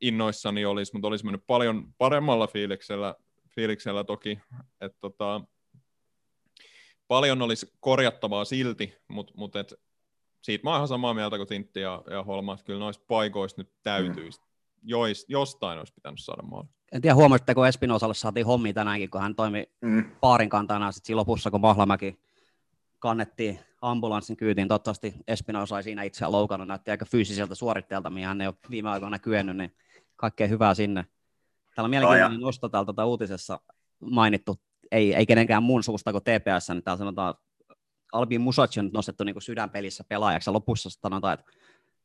[0.00, 3.14] innoissani olisi, mutta olisi mennyt paljon paremmalla fiiliksellä,
[3.54, 4.38] fiiliksellä toki.
[4.80, 5.40] että tota,
[7.08, 9.74] paljon olisi korjattavaa silti, mutta mut et,
[10.42, 13.60] siitä mä oon ihan samaa mieltä kuin Tintti ja, ja Holma, että kyllä noissa paikoissa
[13.60, 14.46] nyt täytyisi, mm.
[14.82, 16.68] Jois, jostain olisi pitänyt saada maali.
[16.92, 20.04] En tiedä, huomasitteko Espinosalle saatiin hommi tänäänkin, kun hän toimi mm.
[20.20, 22.20] paarin kantana sitten lopussa, kun Mahlamäki
[22.98, 24.68] kannettiin ambulanssin kyytiin.
[24.68, 28.90] Toivottavasti Espinosa sai siinä itseään loukannut, näytti aika fyysiseltä suoritteelta, mihin hän ei ole viime
[28.90, 29.74] aikoina kyennyt, niin
[30.16, 31.06] kaikkea hyvää sinne.
[31.74, 33.60] Täällä on mielenkiintoinen nosto täältä tuota uutisessa
[34.00, 34.60] mainittu
[34.92, 37.34] ei, ei kenenkään muun suusta kuin TPS, niin täällä sanotaan,
[38.12, 41.52] Albin Musac on nostettu niin kuin sydänpelissä pelaajaksi, ja lopussa sanotaan, että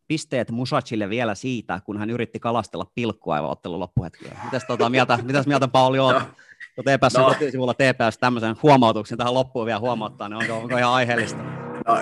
[0.08, 4.36] pisteet Musacille vielä siitä, kun hän yritti kalastella pilkkua aivan ottelun loppuhetkellä.
[4.44, 6.14] Mitäs, tota, mieltä, mitäs mieltä Pauli on?
[6.14, 6.84] No.
[6.84, 7.26] TPS no.
[7.26, 11.44] kotisivulla TPS tämmöisen huomautuksen tähän loppuun vielä huomauttaa, niin onko, onko ihan aiheellista?
[11.88, 11.96] No,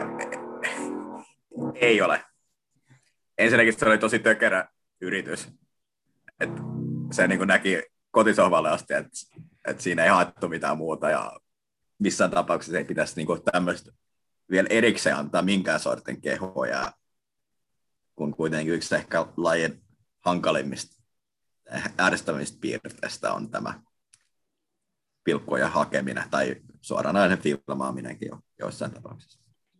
[1.75, 2.23] ei ole.
[3.37, 4.67] Ensinnäkin se oli tosi tökerä
[5.01, 5.47] yritys.
[6.39, 6.49] Et
[7.11, 9.09] se niin näki kotisohvalle asti, että
[9.67, 11.39] et siinä ei haettu mitään muuta ja
[11.99, 13.91] missään tapauksessa ei pitäisi niinku tämmöistä
[14.51, 16.91] vielä erikseen antaa minkään sortin kehoja,
[18.15, 19.83] kun kuitenkin yksi ehkä lajin
[20.19, 21.03] hankalimmista
[21.99, 23.73] ärsyttävistä piirteistä on tämä
[25.23, 29.39] pilkkojen hakeminen tai suoranainen filmaaminenkin jo joissain tapauksissa.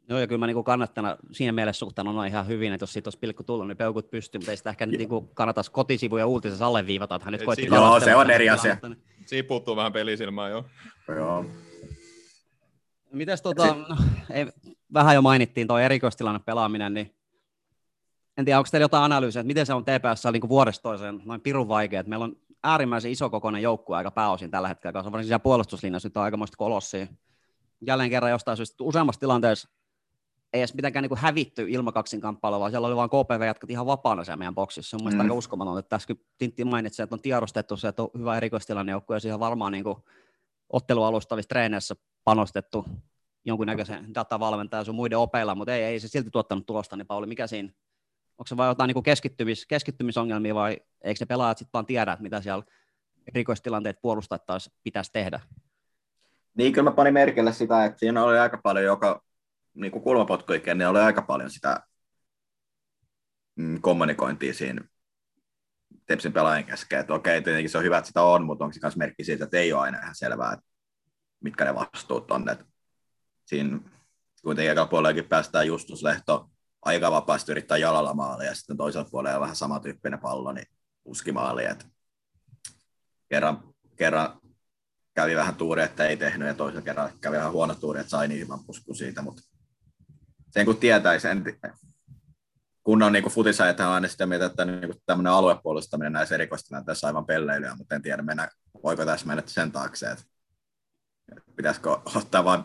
[0.10, 3.08] Joo, ja kyllä mä niin kannattana siinä mielessä suhtaan on ihan hyvin, että jos siitä
[3.08, 7.16] olisi pilkku tullut, niin peukut pystyy, mutta ei sitä ehkä niin kannata kotisivuja uutisessa alleviivata,
[7.16, 8.78] että hän nyt koitti Joo, se on eri asia.
[8.84, 10.66] Niin- siinä puuttuu vähän pelisilmää, joo.
[11.16, 11.46] Joo.
[13.12, 13.98] Mites tota, no,
[14.30, 14.48] ei,
[14.94, 17.16] vähän jo mainittiin tuo erikoistilanne pelaaminen, niin
[18.38, 21.42] en tiedä, onko teillä jotain analyysiä, että miten se on TPS niin vuodesta toiseen noin
[21.42, 25.28] pirun vaikea, että meillä on äärimmäisen iso kokoinen joukkue aika pääosin tällä hetkellä, koska varsinkin
[25.28, 27.08] siellä puolustuslinjassa nyt on aikamoista kolossia.
[27.88, 29.70] Jälleen kerran jostain syystä useammassa tilanteessa
[30.54, 34.24] ei edes mitenkään niin hävitty ilmakaksin kamppailu, vaan siellä oli vain KPV jatkat ihan vapaana
[34.24, 34.90] siellä meidän boksissa.
[34.90, 35.32] Se on mielestäni mm.
[35.32, 39.16] aika uskomaton, että tässä Tintti mainitsi, että on tiedostettu se, että on hyvä erikoistilanne joukkue,
[39.16, 39.98] ja siihen varmaan niin kuin
[40.70, 42.86] ottelualustavissa treeneissä panostettu
[43.46, 47.48] jonkunnäköisen datavalmentajan sun muiden opeilla, mutta ei, ei se silti tuottanut tulosta, niin Pauli, mikä
[47.48, 47.70] siinä,
[48.38, 52.18] onko se vain jotain niin kuin keskittymis, keskittymisongelmia vai eikö ne pelaajat sitten vaan tiedä,
[52.20, 52.64] mitä siellä
[53.28, 55.40] erikoistilanteet puolustettaisiin pitäisi tehdä?
[56.58, 59.24] Niin, kyllä mä panin merkille sitä, että siinä oli aika paljon joka
[59.74, 61.80] niin kuin kulmapotkuikin, niin oli aika paljon sitä
[63.56, 64.82] mm, kommunikointia siinä
[66.06, 68.80] Tepsin pelaajien kesken, että okei, tietenkin se on hyvä, että sitä on, mutta onko se
[68.84, 70.66] myös merkki siitä, että ei ole aina ihan selvää, että
[71.40, 72.50] mitkä ne vastuut on.
[72.50, 72.66] Että
[73.46, 73.80] siinä
[74.44, 76.50] kuitenkin ekalla puolellakin päästään Justus Lehto
[76.86, 80.68] aika vapaasti yrittää jalalla maalia, ja sitten toisella puolella vähän samantyyppinen pallo, niin
[81.06, 81.86] uskimaali, että
[83.30, 83.64] kerran,
[83.96, 84.40] kerran
[85.14, 88.28] kävi vähän tuuri, että ei tehnyt, ja toisella kerralla kävi vähän huono tuuri, että sai
[88.28, 89.42] niin puskun siitä, mutta
[90.50, 91.44] sen kun tietäisi, en,
[92.84, 97.08] kun on niin futisajat, että on aina sitä mieltä, että niin tämmöinen aluepuolustaminen näissä erikoistilanteissa
[97.08, 98.50] aivan pelleilyä, mutta en tiedä, mennä,
[98.84, 100.26] voiko tässä mennä sen taakse, että
[101.56, 102.64] pitäisikö ottaa vain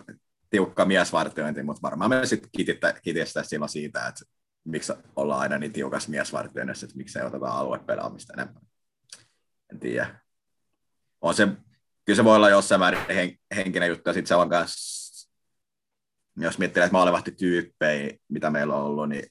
[0.50, 2.50] tiukka miesvartiointi, mutta varmaan me sitten
[3.02, 4.24] kitistä silloin siitä, että
[4.64, 8.62] miksi ollaan aina niin tiukas miesvartioinnissa, että miksi ei oteta aluepelaamista enemmän.
[9.72, 10.20] En tiedä.
[11.20, 11.46] On se,
[12.04, 13.00] kyllä se voi olla jossain määrin
[13.56, 14.98] henkinen juttu, ja sitten se on myös
[16.40, 19.26] jos miettii näitä maalevahtityyppejä, mitä meillä on ollut, niin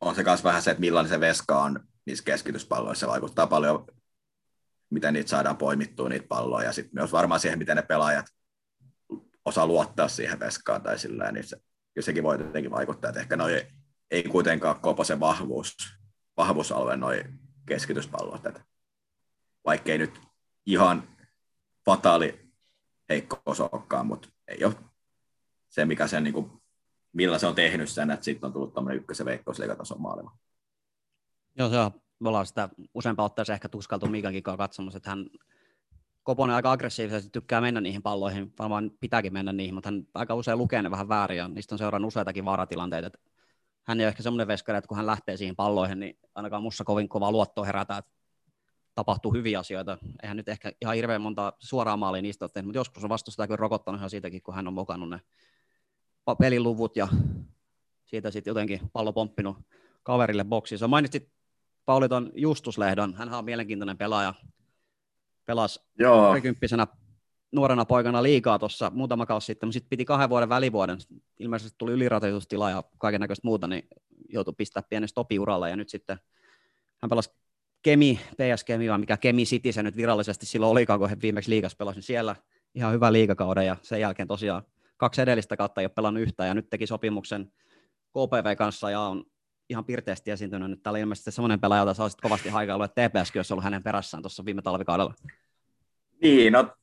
[0.00, 3.06] on se myös vähän se, että millainen se veska on niissä keskityspalloissa.
[3.06, 3.86] Vaikuttaa paljon,
[4.90, 8.26] miten niitä saadaan poimittua, niitä palloja, ja sitten myös varmaan siihen, miten ne pelaajat
[9.46, 11.56] osaa luottaa siihen veskaan tai sillä niin se,
[11.94, 13.66] kyllä sekin voi jotenkin vaikuttaa, että ehkä noi
[14.10, 15.76] ei kuitenkaan koko se vahvuus,
[16.36, 18.64] vahvuusalue noin keskityspallot, että
[19.64, 20.20] vaikkei nyt
[20.66, 21.08] ihan
[21.84, 22.50] fataali
[23.08, 24.74] heikko olekaan, mutta ei ole
[25.68, 26.50] se, mikä sen, niin kuin,
[27.12, 30.38] millä se on tehnyt sen, että sitten on tullut tämmöinen ykkösen veikkausliigatason maalima.
[31.58, 31.90] Joo, se on.
[32.20, 35.26] Me ollaan sitä useampaa otteeseen ehkä tuskaltu Miikankin kanssa katsomassa, että hän
[36.26, 40.58] Koponen aika aggressiivisesti tykkää mennä niihin palloihin, varmaan pitääkin mennä niihin, mutta hän aika usein
[40.58, 43.06] lukee ne vähän väärin ja niistä on seurannut useitakin vaaratilanteita.
[43.06, 43.18] Että
[43.82, 46.84] hän ei ole ehkä semmoinen veskari, että kun hän lähtee siihen palloihin, niin ainakaan mussa
[46.84, 48.10] kovin kova luotto herätä, että
[48.94, 49.98] tapahtuu hyviä asioita.
[50.22, 53.46] Eihän nyt ehkä ihan hirveän monta suoraa maalia niistä ole tehnyt, mutta joskus on vastustaja
[53.46, 55.20] kyllä rokottanut ihan siitäkin, kun hän on mokannut ne
[56.38, 57.08] peliluvut ja
[58.04, 59.56] siitä sitten jotenkin pallo pomppinut
[60.02, 60.78] kaverille boksiin.
[60.78, 61.32] Sä mainitsit
[61.84, 64.34] Pauli Justuslehdon, hän on mielenkiintoinen pelaaja,
[65.46, 66.86] pelasi Joo, kymppisenä
[67.52, 70.98] nuorena poikana liikaa tuossa muutama kausi sitten, mutta sitten piti kahden vuoden välivuoden,
[71.38, 73.88] ilmeisesti tuli ylirajoitustila ja kaiken näköistä muuta, niin
[74.28, 76.18] joutui pistää pienen stopiuralla ja nyt sitten
[77.02, 77.30] hän pelasi
[77.82, 81.50] Kemi, PS Kemi, vai mikä Kemi City se nyt virallisesti silloin olikaan, kun he viimeksi
[81.50, 82.36] liigas pelasi, niin siellä
[82.74, 84.62] ihan hyvä liigakauden ja sen jälkeen tosiaan
[84.96, 86.48] kaksi edellistä kautta ei ole pelannut yhtään.
[86.48, 87.52] Ja nyt teki sopimuksen
[88.10, 89.24] KPV kanssa ja on
[89.68, 90.70] ihan pirteästi esiintynyt.
[90.70, 93.82] Nyt täällä ilmeisesti semmoinen pelaaja, jota sä olisit kovasti haikailu, että TPSkin olisi ollut hänen
[93.82, 95.14] perässään tuossa viime talvikaudella.
[96.22, 96.76] niin, no,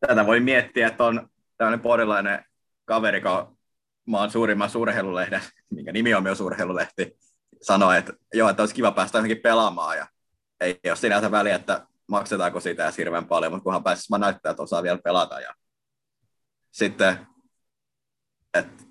[0.00, 2.44] tätä voi miettiä, että on tämmöinen porilainen
[2.84, 3.58] kaveri, kun
[4.06, 7.16] maan suurimman surheilulehden, minkä nimi on myös urheilulehti,
[7.62, 10.06] sanoi, että joo, että olisi kiva päästä johonkin pelaamaan ja
[10.60, 14.50] ei ole sinänsä väliä, että maksetaanko siitä edes hirveän paljon, mutta kunhan pääsisi vaan näyttää,
[14.50, 15.40] että osaa vielä pelata.
[15.40, 15.54] Ja
[16.70, 17.26] sitten,
[18.54, 18.85] että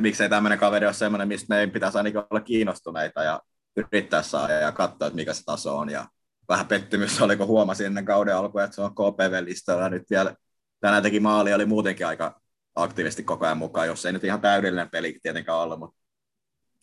[0.00, 3.40] miksei tämmöinen kaveri ole semmoinen, mistä meidän pitäisi ainakin olla kiinnostuneita ja
[3.76, 5.90] yrittää saada ja katsoa, että mikä se taso on.
[5.90, 6.06] Ja
[6.48, 10.34] vähän pettymys oli, kun huomasin ennen kauden alkua, että se on KPV-listalla ja nyt vielä
[10.80, 12.40] tänään teki maali, oli muutenkin aika
[12.74, 15.98] aktiivisesti koko ajan mukaan, jos ei nyt ihan täydellinen peli tietenkään ollut, mutta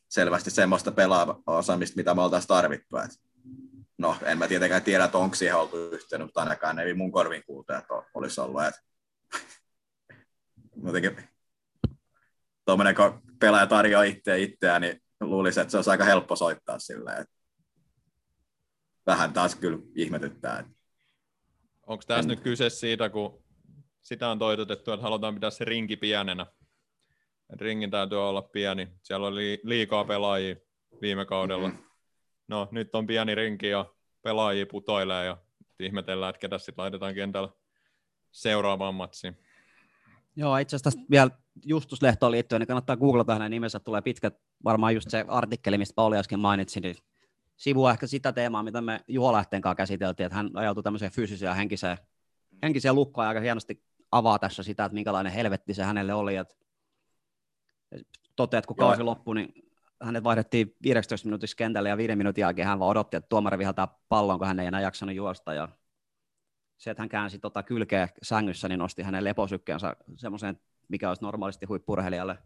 [0.10, 2.98] selvästi semmoista pelaa-osaamista, mitä me oltaisiin tarvittu.
[2.98, 3.12] Et
[3.98, 7.44] no, en mä tietenkään tiedä, että onko siihen oltu yhteen, mutta ainakaan ei mun korvin
[7.46, 8.64] kuulta, että olisi ollut.
[8.64, 8.76] Et...
[12.66, 17.22] tuommoinen, kun pelaaja tarjoaa itseä itseään, niin luulisin, että se olisi aika helppo soittaa silleen.
[17.22, 17.36] Että
[19.06, 20.60] vähän taas kyllä ihmetyttää.
[20.60, 20.72] Että
[21.88, 23.44] Onko tässä En- nyt kyse siitä, kun
[24.02, 26.46] sitä on toitotettu, että halutaan pitää se rinki pienenä.
[27.54, 28.88] Et ringin täytyy olla pieni.
[29.04, 30.56] Siellä oli liikaa pelaajia
[31.02, 31.68] viime kaudella.
[31.68, 31.78] Mhm.
[32.48, 33.86] No, nyt on pieni rinki ja
[34.22, 35.38] pelaajia putoilee ja
[35.80, 37.50] ihmetellään, että ketä sitten laitetaan kentällä
[38.32, 39.45] seuraavaan matsiin.
[40.36, 41.32] Joo, itse asiassa vielä
[41.66, 44.32] Justuslehtoon liittyen, niin kannattaa googlata hänen nimensä, tulee pitkä,
[44.64, 46.96] varmaan just se artikkeli, mistä Pauli äsken mainitsi, niin
[47.56, 51.50] sivua ehkä sitä teemaa, mitä me Juho Lähteen kanssa käsiteltiin, että hän ajautui tämmöiseen fyysiseen
[51.50, 51.98] ja henkiseen,
[52.64, 56.56] henkiseen lukkoon ja aika hienosti avaa tässä sitä, että minkälainen helvetti se hänelle oli, että
[58.36, 58.88] toteat, että kun Joo.
[58.88, 59.54] kausi loppui, niin
[60.02, 64.00] hänet vaihdettiin 15 minuutissa kentälle ja viiden minuutin jälkeen hän vaan odotti, että tuomari vihaltaa
[64.10, 65.70] pallon, kun hän ei enää jaksanut juosta ja
[66.78, 71.66] se, että hän käänsi tota kylkeä sängyssä, niin nosti hänen leposykkeensä semmoiseen, mikä olisi normaalisti
[71.66, 72.38] huippurheilijalle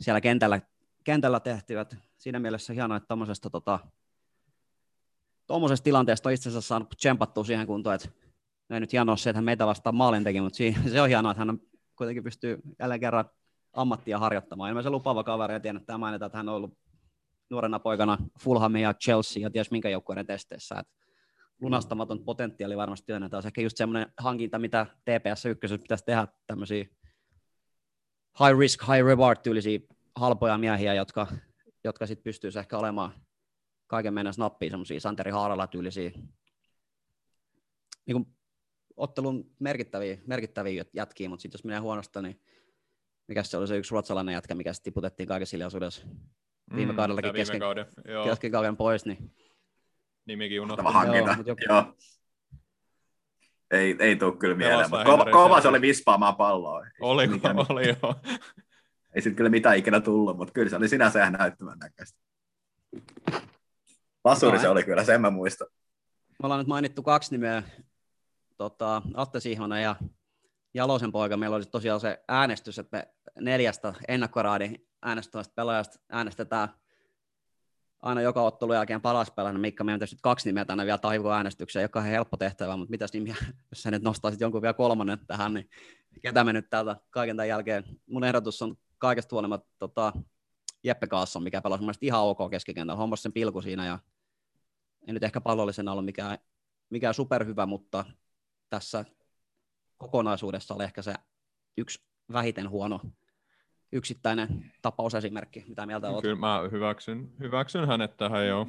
[0.00, 0.60] siellä kentällä,
[1.04, 1.96] kentällä tehtyvät.
[2.18, 3.78] Siinä mielessä hienoa, että tuommoisesta tota,
[5.46, 8.08] tuommoisesta tilanteesta on itse asiassa saanut tsempattua siihen kuntoon, että
[8.68, 10.58] no ei nyt hienoa se, että hän meitä vastaan maalin teki, mutta
[10.92, 11.58] se on hienoa, että hän
[11.96, 13.24] kuitenkin pystyy jälleen kerran
[13.72, 14.70] ammattia harjoittamaan.
[14.70, 16.78] Ilmeisesti lupaava kaveri ja tiedän, että tämä mainitaan, että hän on ollut
[17.50, 20.74] nuorena poikana Fulhamin ja Chelsea ja ties minkä joukkueiden testeissä.
[20.78, 20.92] Että
[21.62, 23.22] lunastamaton potentiaali varmasti on.
[23.22, 26.86] Tämä olisi ehkä just semmoinen hankinta, mitä TPS 1 pitäisi tehdä tämmöisiä
[28.40, 29.78] high risk, high reward tyylisiä
[30.16, 31.26] halpoja miehiä, jotka,
[31.84, 33.12] jotka sitten pystyisi ehkä olemaan
[33.86, 36.10] kaiken mennessä nappiin semmoisia Santeri Haarala tyylisiä
[38.06, 38.26] niin kuin
[38.96, 42.40] ottelun merkittäviä, merkittäviä jätkiä, mutta sitten jos menee huonosta, niin
[43.28, 46.06] mikä se oli se yksi ruotsalainen jätkä, mikä sitten tiputettiin kaikessa hiljaisuudessa?
[46.76, 47.86] Viime kaudellakin viime kesken- kauden,
[48.24, 49.34] kesken kauden pois, niin
[50.26, 51.10] nimikin Mahtava unohtui.
[51.22, 51.36] hankinta.
[51.50, 51.94] Joo, Joo.
[53.70, 56.84] Ei, ei tule kyllä mieleen, Pelastaa mutta ko- Henry kova se oli vispaamaan palloa.
[56.86, 57.30] Ei Oli,
[57.68, 58.14] oli joo.
[59.14, 62.18] Ei sitten kyllä mitään ikinä tullut, mutta kyllä se oli sinänsä ihan näyttävän näköistä.
[64.24, 65.68] Lasuri se oli kyllä, sen mä muistan.
[66.30, 67.62] Me ollaan nyt mainittu kaksi nimeä,
[68.56, 69.96] tota, Atte Sihvonen ja
[70.74, 71.36] Jalosen poika.
[71.36, 76.68] Meillä oli tosiaan se äänestys, että me neljästä ennakkoraadin äänestävästä pelaajasta äänestetään
[78.02, 79.58] aina joka ottelun jälkeen paras pelaajana.
[79.58, 82.90] Mikka, meidän pitäisi nyt kaksi nimeä tänne vielä taivua äänestykseen, joka on helppo tehtävä, mutta
[82.90, 83.36] mitäs nimiä,
[83.70, 85.70] jos sä nyt nostaisit jonkun vielä kolmannen tähän, niin
[86.22, 87.84] ketä me nyt täältä kaiken tämän jälkeen.
[88.06, 90.12] Mun ehdotus on kaikesta huolimatta tota,
[90.84, 92.98] Jeppe Kaasson, mikä pelasi mun ihan ok keskikentällä.
[92.98, 93.98] Hommasi sen pilku siinä ja
[95.06, 96.38] ei nyt ehkä pallollisena ollut mikään,
[96.90, 98.04] mikään superhyvä, mutta
[98.70, 99.04] tässä
[99.98, 101.14] kokonaisuudessa oli ehkä se
[101.76, 103.00] yksi vähiten huono
[103.92, 106.22] yksittäinen tapausesimerkki, mitä mieltä olet.
[106.22, 108.66] Kyllä mä hyväksyn, hyväksyn hänet tähän jo.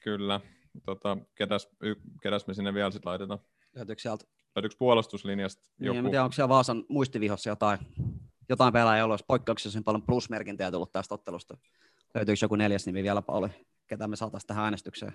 [0.00, 0.40] Kyllä.
[0.86, 3.40] Tota, ketäs, y, ketäs me sinne vielä sitten laitetaan?
[3.74, 4.24] Löytyykö sieltä?
[4.56, 5.98] Löytyykö puolustuslinjasta Niin, joku?
[5.98, 7.78] en mä tiedä, onko siellä Vaasan muistivihossa jotain,
[8.48, 11.56] jotain pelaajia, joilla olisi poikkeuksellisen paljon plusmerkintöjä tullut tästä ottelusta.
[12.14, 13.48] Löytyykö joku neljäs nimi vielä, Pauli,
[13.86, 15.12] ketä me saataisiin tähän äänestykseen?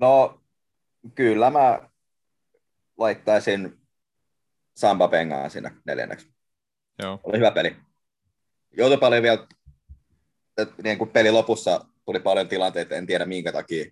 [0.00, 0.40] No,
[1.14, 1.90] kyllä mä
[2.98, 3.80] laittaisin
[4.76, 6.32] Samba Pengaan sinne neljänneksi.
[6.98, 7.20] Joo.
[7.22, 7.76] Oli hyvä peli.
[8.70, 9.46] Joutui paljon vielä,
[10.82, 13.84] niin kuin peli lopussa tuli paljon tilanteita, en tiedä minkä takia.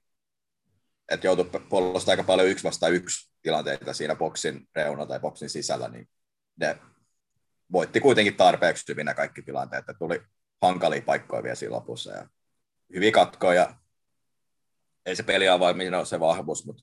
[1.08, 5.88] että joutui puolustamaan aika paljon yksi vastaan yksi tilanteita siinä boksin reunalla tai boksin sisällä,
[5.88, 6.08] niin
[6.56, 6.78] ne
[7.72, 10.22] voitti kuitenkin tarpeeksi hyvin nämä kaikki tilanteet, että tuli
[10.62, 12.28] hankalia paikkoja vielä siinä lopussa ja
[12.94, 13.74] hyvin katkoja.
[15.06, 16.82] Ei se peliavaiminen ole se vahvuus, mutta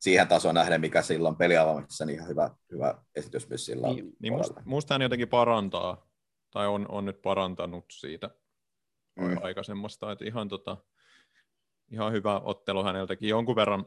[0.00, 4.32] siihen tasoon nähden, mikä silloin peliavaamisessa, niin ihan hyvä, hyvä esitys myös sillä Niin, Niin
[4.32, 6.06] musta, musta hän jotenkin parantaa,
[6.50, 8.30] tai on, on nyt parantanut siitä
[9.20, 9.26] Mm.
[9.26, 9.38] mm.
[9.42, 10.76] aikaisemmasta, että ihan, tota,
[11.90, 13.28] ihan hyvä ottelu häneltäkin.
[13.28, 13.86] Jonkun verran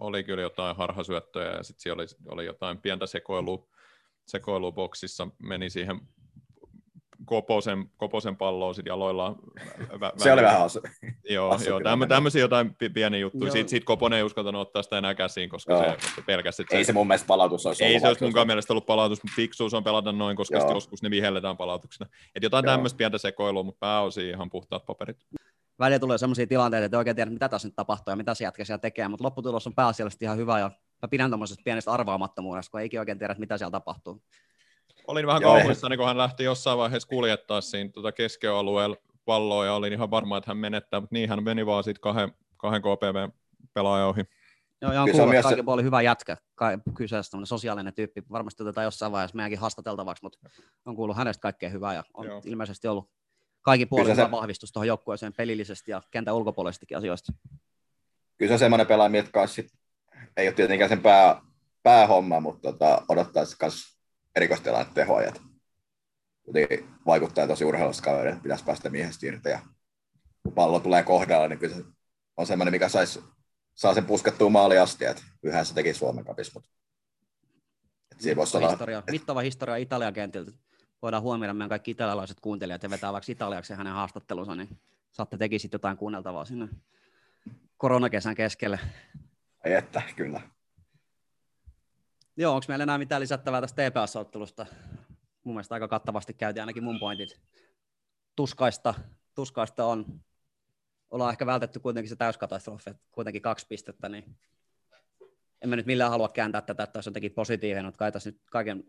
[0.00, 3.68] oli kyllä jotain harhasyöttöjä ja sitten siellä oli, oli jotain pientä sekoilua,
[4.26, 6.00] sekoilua boksissa, meni siihen
[7.24, 9.36] Koposen, Koposen palloon sit jaloillaan.
[10.00, 10.88] Vä, Se oli vähän hauska.
[11.30, 13.44] Joo, hassu joo tämmö, tämmöisiä jotain pi- pieniä juttuja.
[13.46, 13.52] Joo.
[13.52, 15.82] Siitä, siitä Koponen ei uskaltanut ottaa sitä enää käsiin, koska Joo.
[15.82, 18.72] se, se pelkäsi, Ei se mun mielestä palautus olisi ei ollut se olisi munkaan mielestä
[18.72, 20.66] ollut palautus, mutta fiksuus on pelata noin, koska Joo.
[20.66, 22.10] sit joskus ne vihelletään palautuksena.
[22.34, 22.72] Et jotain Joo.
[22.72, 25.16] tämmöistä pientä sekoilua, mutta pääosin ihan puhtaat paperit.
[25.78, 28.44] välillä tulee sellaisia tilanteita, että ei oikein tiedä, mitä tässä nyt tapahtuu ja mitä se
[28.44, 30.70] jätkä siellä tekee, mutta lopputulos on pääasiallisesti ihan hyvä ja
[31.02, 34.22] mä pidän tuommoisesta pienestä arvaamattomuudesta, kun ei oikein tiedä, mitä siellä tapahtuu.
[35.06, 39.74] Olin vähän Joo, kauhuissani, kun hän lähti jossain vaiheessa kuljettaa siinä tuota keskialueella palloa ja
[39.74, 44.08] olin ihan varma, että hän menettää, mutta niin hän meni vaan siitä kahden, kahden KPV-pelaajan
[44.08, 44.22] ohi.
[44.80, 48.84] Joo, myös että se- kaiken puolin hyvä jätkä, kai, kyseessä tämmöinen sosiaalinen tyyppi, varmasti otetaan
[48.84, 50.38] jossain vaiheessa meidänkin haastateltavaksi, mutta
[50.84, 52.42] on kuullut hänestä kaikkea hyvää ja on Joo.
[52.44, 53.10] Ilmeisesti ollut
[53.62, 57.32] kaikin puolin se- vahvistus tuohon joukkueeseen pelillisesti ja kentän ulkopuolisestikin asioista.
[58.38, 59.40] kyllä se on semmoinen pelaaja, mitkä
[60.36, 61.42] ei ole tietenkään sen pää,
[61.82, 63.98] päähomma, mutta tota, odottaisi myös
[64.36, 65.40] erikoistilanne että
[66.44, 69.48] Kuitenkin vaikuttaa tosi urheilusta kaveria, että pitäisi päästä miehestä irti.
[69.48, 69.60] Ja
[70.42, 71.84] kun pallo tulee kohdalla, niin kyllä se
[72.36, 73.20] on semmoinen, mikä sais,
[73.74, 75.04] saa sen puskettua maaliin asti.
[75.04, 76.70] Että yhä se teki Suomen kapissa, mutta
[78.24, 80.52] mittava, olla, historia, mittava historia Italian kentiltä.
[81.02, 84.68] Voidaan huomioida meidän kaikki italialaiset kuuntelijat ja vetää vaikka italiaksi hänen haastattelunsa, niin
[85.12, 86.68] saatte teki sitten jotain kuunneltavaa sinne
[87.76, 88.80] koronakesän keskelle.
[89.64, 90.40] ei että kyllä.
[92.36, 94.66] Joo, onko meillä enää mitään lisättävää tästä TPS-ottelusta?
[95.44, 97.40] Mun mielestä aika kattavasti käytiin ainakin mun pointit.
[98.36, 98.94] Tuskaista,
[99.34, 100.20] tuskaista on,
[101.10, 104.36] ollaan ehkä vältetty kuitenkin se täyskatastrofi, kuitenkin kaksi pistettä, niin
[105.62, 108.40] en mä nyt millään halua kääntää tätä, että olisi jotenkin positiivinen, mutta kai tässä nyt
[108.50, 108.84] kaiken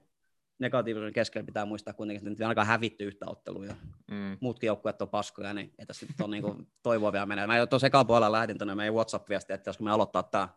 [0.59, 3.75] negatiivisen keskellä pitää muistaa kuitenkin, että nyt ei ainakaan hävitty yhtä ottelua ja
[4.11, 4.37] Mm.
[4.41, 7.47] muutkin joukkueet on paskoja, niin ei tässä nyt ole niin toivoa vielä menee.
[7.47, 10.49] Mä jo tuossa ekan puolella lähetin tuonne meidän WhatsApp-viestiä, että josko me aloittaa tämä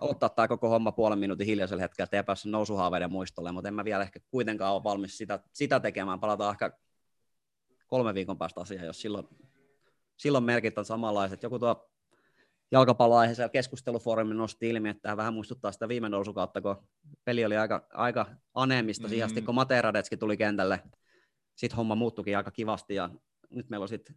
[0.00, 3.74] aloittaa tämä koko homma puolen minuutin hiljaisella hetkellä, että ei päässyt nousuhaaveiden muistolle, mutta en
[3.74, 6.20] mä vielä ehkä kuitenkaan ole valmis sitä, sitä tekemään.
[6.20, 6.72] Palataan ehkä
[7.86, 9.28] kolme viikon päästä asiaan, jos silloin,
[10.16, 11.42] silloin merkit on samanlaiset.
[11.42, 11.90] Joku tuo
[12.70, 16.88] jalkapalloaiheisella keskustelufoorumin nosti ilmi, että tämä vähän muistuttaa sitä viime nousukautta, kun
[17.24, 19.08] peli oli aika, aika aneemista mm.
[19.08, 19.44] siihen asti, Mm.
[19.44, 20.82] kun Materadetski tuli kentälle.
[21.56, 23.10] Sitten homma muuttukin aika kivasti ja
[23.50, 24.16] nyt meillä on sitten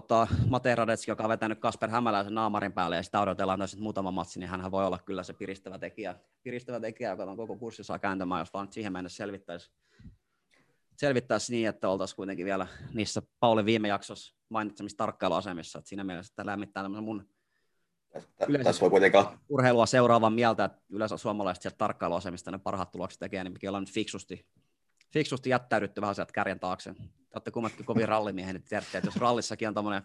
[0.00, 4.10] tota, Mate Radetski, joka on vetänyt Kasper Hämäläisen naamarin päälle ja sitä odotellaan nyt muutama
[4.10, 7.84] matsi, niin hän voi olla kyllä se piristävä tekijä, piristävä tekijä joka on koko kurssi
[7.84, 9.70] saa kääntämään, jos vaan siihen mennessä selvittäisi,
[10.96, 16.32] selvittäisi niin, että oltaisiin kuitenkin vielä niissä Pauli viime jaksossa mainitsemissa tarkkailuasemissa, että siinä mielessä
[16.32, 17.28] että lämmittää tämmöisen mun
[18.64, 23.20] Tässä voi kuitenkin olla urheilua seuraavan mieltä, että yleensä suomalaiset sieltä tarkkailuasemista ne parhaat tulokset
[23.20, 24.46] tekee, niin mekin ollaan nyt fiksusti,
[25.12, 26.94] fiksusti jättäydytty vähän sieltä kärjen taakse.
[26.94, 27.00] Te
[27.34, 30.02] olette kummatkin kovin rallimiehiä, niin tiedätte, että jos rallissakin on tommonen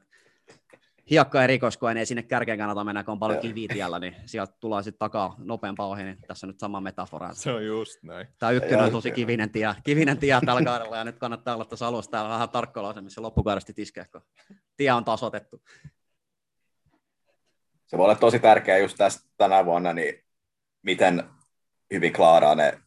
[1.09, 4.53] hiekka erikoiskoe, niin ei sinne kärkeen kannata mennä, kun on paljon kiviä tiellä, niin sieltä
[4.59, 7.33] tulee sitten takaa nopeampaa ohi, niin tässä on nyt sama metafora.
[7.33, 8.27] Se on just näin.
[8.39, 11.87] Tämä ykkönen on tosi kivinen tie, kivinen tie tällä kaudella, ja nyt kannattaa olla tuossa
[11.87, 14.21] alussa täällä vähän tarkkailuasemissa loppukaudesta tiskeä, kun
[14.77, 15.61] tie on tasoitettu.
[17.85, 20.23] se voi olla tosi tärkeää just tästä tänä vuonna, niin
[20.81, 21.23] miten
[21.93, 22.79] hyvin klaaraa ne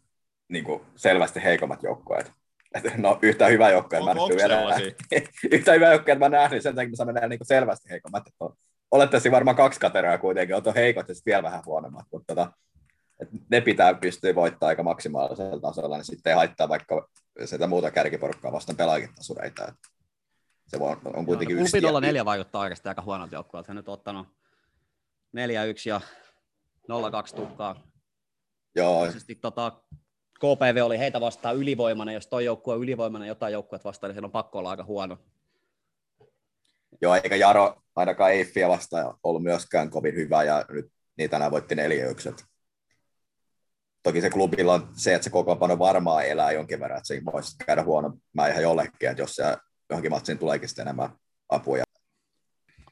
[0.48, 2.32] niin kuin selvästi heikommat joukkueet.
[2.74, 4.80] Et No yhtä hyvä joukkue, mä onko vielä
[5.52, 8.26] yhtä hyvä joukkue, mä näen, niin sen takia mä menee niin kuin selvästi heikommat.
[8.26, 8.56] Et on-
[8.90, 12.52] Olette siinä varmaan kaksi kategoria kuitenkin, on heikot ja sitten vielä vähän huonommat, mutta tota,
[13.20, 17.08] et ne pitää pystyä voittamaan aika maksimaalisella tasolla, niin sitten ei haittaa vaikka
[17.44, 19.68] sitä muuta kärkiporukkaa vastaan pelaajakin tasureita.
[19.68, 19.74] Et
[20.66, 22.10] Se voi, on kuitenkin Joo, yksi no, tie.
[22.12, 23.68] 0 vaikuttaa oikeasti aika huonolta joukkueelta.
[23.68, 24.30] Hän nyt on ottanut 4-1
[25.86, 26.00] ja
[27.32, 27.82] 0-2 tukkaa.
[28.76, 29.06] Joo,
[29.40, 29.72] tota,
[30.38, 32.14] KPV oli heitä vastaan ylivoimainen.
[32.14, 35.18] Jos toi joukkue on ylivoimainen jotain joukkueet vastaan, niin siellä on pakko olla aika huono.
[37.00, 41.74] Joo, eikä Jaro ainakaan Eiffiä vastaan ollut myöskään kovin hyvä, ja nyt niitä tänään voitti
[41.74, 42.44] 4 et
[44.02, 47.56] Toki se klubilla on se, että se kokoonpano varmaan elää jonkin verran, että se voisi
[47.66, 49.56] käydä huono mä ihan jollekin, että jos se
[49.90, 51.10] johonkin matsiin tuleekin sitten enemmän
[51.48, 51.84] apuja.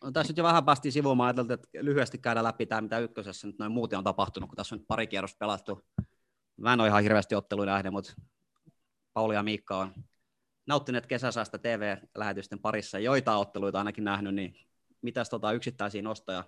[0.02, 1.16] No, tässä nyt jo vähän päästiin sivuun.
[1.16, 4.56] Mä ajattelin, että lyhyesti käydä läpi tämä, mitä ykkösessä nyt noin muuten on tapahtunut, kun
[4.56, 5.84] tässä on nyt pari kierrosta pelattu.
[6.56, 8.12] Mä en ole ihan hirveästi otteluja nähnyt, mutta
[9.12, 9.94] Pauli ja Miikka on
[10.66, 12.98] nauttineet kesäsäästä TV-lähetysten parissa.
[12.98, 14.54] Joita otteluita ainakin nähnyt, niin
[15.02, 16.44] mitäs tota yksittäisiä nostoja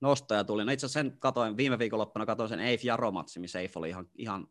[0.00, 0.64] nostoja tuli.
[0.64, 4.48] No itse sen katoin, viime viikonloppuna katoin sen Eif Jaro-matsi, missä Eif oli ihan, ihan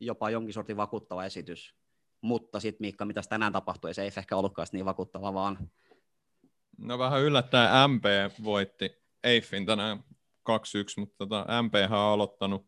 [0.00, 1.74] jopa jonkin sortin vakuuttava esitys.
[2.20, 5.70] Mutta sitten Miikka, mitä tänään tapahtui, ei se Eif ehkä ollutkaan niin vakuuttava, vaan...
[6.78, 8.04] No vähän yllättäen MP
[8.44, 8.90] voitti
[9.24, 10.02] Eiffin tänään 2-1,
[10.96, 12.66] mutta tota, MP on aloittanut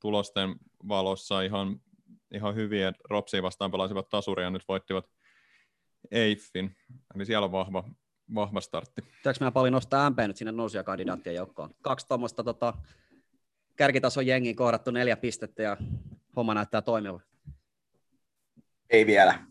[0.00, 0.54] tulosten
[0.88, 1.80] valossa ihan,
[2.34, 2.92] ihan hyviä.
[3.10, 5.06] Ropsia vastaan pelasivat tasuria ja nyt voittivat
[6.10, 6.76] Eiffin.
[7.14, 7.84] Eli siellä on vahva,
[8.34, 9.02] vahva startti.
[9.02, 10.52] Pitääkö meidän paljon nostaa MP nyt sinne
[10.84, 11.70] kandidaattien joukkoon?
[11.82, 12.74] Kaksi tuommoista tota,
[13.76, 15.76] kärkitason jengiin kohdattu neljä pistettä ja
[16.36, 17.20] homma näyttää toimiva.
[18.90, 19.44] Ei vielä.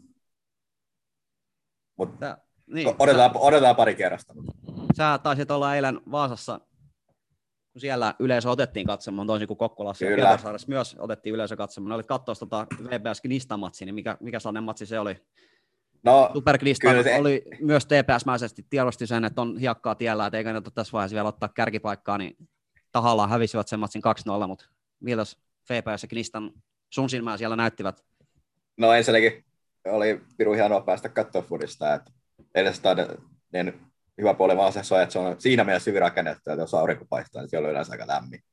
[1.97, 2.37] Mutta
[2.67, 4.33] niin, odotetaan, sä, odotetaan pari kerrasta.
[4.97, 6.59] Sä taisit olla eilen Vaasassa,
[7.73, 10.29] kun siellä yleisö otettiin katsomaan, toisin kuin Kokkolassa Kyllä.
[10.29, 11.91] ja myös otettiin yleisö katsomaan.
[11.91, 15.15] Olit katsoa tota VBS Knista-matsi, niin mikä, mikä sellainen matsi se oli?
[16.03, 17.15] No, Superglista se...
[17.19, 21.27] oli myös TPS-mäisesti tiedosti sen, että on hiekkaa tiellä, että ei kannata tässä vaiheessa vielä
[21.27, 22.37] ottaa kärkipaikkaa, niin
[22.91, 24.01] tahallaan hävisivät sen matsin
[24.43, 24.65] 2-0, mutta
[24.99, 25.37] miltäs
[25.69, 26.51] VPS ja Knistan
[26.89, 28.03] sun silmään siellä näyttivät?
[28.77, 29.45] No ensinnäkin
[29.87, 32.11] oli piru hienoa päästä katsoa fudista, että
[32.55, 32.81] edes
[33.53, 33.81] niin
[34.19, 37.41] hyvä puoli vaan se, että se on siinä mielessä hyvin rakennettu, että jos aurinko paistaa,
[37.41, 38.43] niin siellä on yleensä aika lämmin.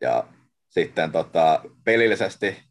[0.00, 0.28] Ja
[0.68, 2.62] sitten tota, pelillisesti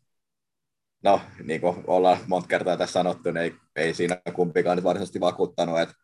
[1.04, 5.20] no, niin kuin ollaan monta kertaa tässä sanottu, niin ei, ei siinä kumpikaan nyt varsinaisesti
[5.20, 5.96] vakuuttanut, että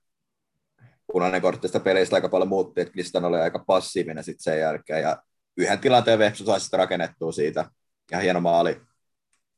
[1.11, 5.23] punainen korttista peleistä aika paljon muutti, että Kristan oli aika passiivinen sitten sen jälkeen, ja
[5.57, 7.65] yhden tilanteen Vepsu sai sitten rakennettua siitä,
[8.11, 8.81] ja hieno maali,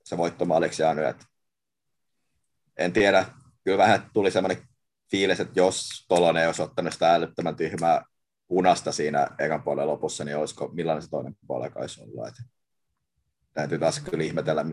[0.03, 1.25] se voittomaaliksi jäänyt, että
[2.77, 3.25] en tiedä,
[3.63, 4.67] kyllä vähän tuli semmoinen
[5.13, 8.05] fiilis, että jos Tolonen olisi ottanut sitä älyttömän tyhmää
[8.47, 12.27] punasta siinä ekan puolen lopussa, niin olisiko, millainen se toinen puoli olisi ollut.
[12.27, 12.43] Että
[13.53, 14.65] täytyy taas kyllä ihmetellä,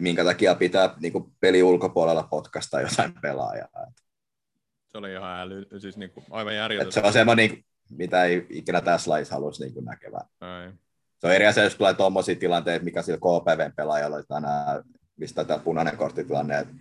[0.00, 3.92] minkä takia pitää niin kuin peli ulkopuolella potkasta jotain pelaajaa.
[4.86, 6.94] Se oli ihan äly, siis niin kuin aivan järjetöntä.
[6.94, 10.24] Se on semmoinen, niin, mitä ei ikinä tässä lajissa haluaisi niin näkevää.
[10.40, 10.72] Ei.
[11.18, 14.82] Se on eri asia, jos tulee tuommoisia tilanteita, mikä sillä KPVn pelaajalla oli tänään,
[15.16, 16.74] mistä tämä punainen korttitilanne, että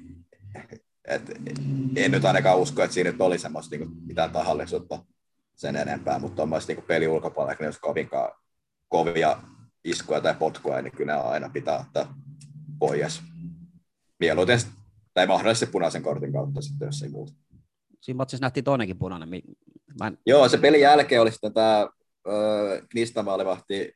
[1.07, 1.31] et,
[1.95, 5.05] en nyt ainakaan usko, että siinä nyt oli semmoista niin mitään tahallisuutta
[5.55, 8.31] sen enempää, mutta tuommoista niin peli ulkopuolella, jos kovinkaan
[8.87, 9.41] kovia
[9.83, 12.15] iskuja tai potkuja, niin kyllä aina pitää ottaa
[12.79, 13.21] pois.
[14.19, 14.59] Mieluiten
[15.13, 17.33] tai mahdollisesti punaisen kortin kautta sitten, jos ei muuta.
[18.01, 19.29] Siinä matsissa nähtiin toinenkin punainen.
[19.99, 20.17] Mä en...
[20.25, 23.93] Joo, se pelin jälkeen oli sitten tämä äh, Knistamaalivahti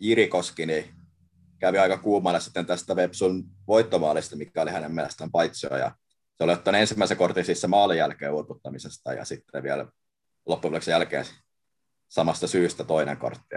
[0.00, 0.84] Irikoski, niin
[1.58, 5.76] kävi aika kuumana sitten tästä Vepsun voittomaalista, mikä oli hänen mielestään paitsio.
[5.76, 5.96] Ja
[6.34, 9.86] se oli ottanut ensimmäisen kortin siis maalin jälkeen urputtamisesta ja sitten vielä
[10.46, 11.24] loppujen jälkeen
[12.08, 13.56] samasta syystä toinen kortti.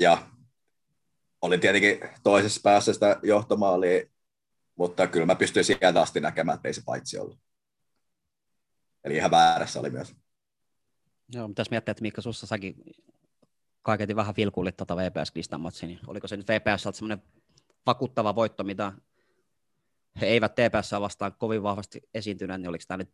[0.00, 0.18] Ja
[1.42, 4.06] olin tietenkin toisessa päässä sitä johtomaalia,
[4.76, 7.38] mutta kyllä mä pystyin sieltä asti näkemään, että ei se paitsi ollut.
[9.04, 10.14] Eli ihan väärässä oli myös.
[11.34, 12.74] Joo, mitäs miettiä, että Mikko, sussa säkin
[13.82, 17.22] kaiketi vähän vilkulit tuota VPS Kristan niin oliko se nyt VPS semmoinen
[17.86, 18.92] vakuuttava voitto, mitä
[20.20, 23.10] he eivät TPS vastaan kovin vahvasti esiintyneet, niin oliko tämä nyt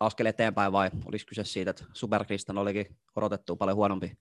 [0.00, 4.18] askel eteenpäin vai oliko kyse siitä, että Superkristan olikin odotettu paljon huonompi?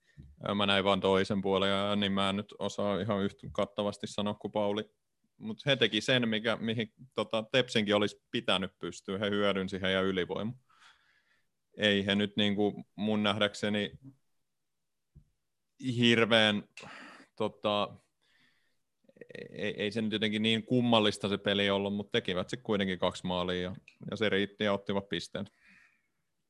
[0.56, 4.34] Mä näin vaan toisen puolen, ja niin mä en nyt osaa ihan yhtä kattavasti sanoa
[4.34, 4.90] kuin Pauli.
[5.38, 9.18] Mutta he teki sen, mikä, mihin tota, Tepsinkin olisi pitänyt pystyä.
[9.18, 10.54] He hyödynsi heidän ylivoima.
[11.78, 13.92] Ei he nyt niin kuin mun nähdäkseni
[15.98, 16.64] hirveän,
[17.36, 17.90] tota,
[19.52, 23.28] ei, ei se nyt jotenkin niin kummallista se peli ollut, mutta tekivät se kuitenkin kaksi
[23.28, 23.76] maalia ja,
[24.12, 25.46] ja se riitti ja ottivat pisteen.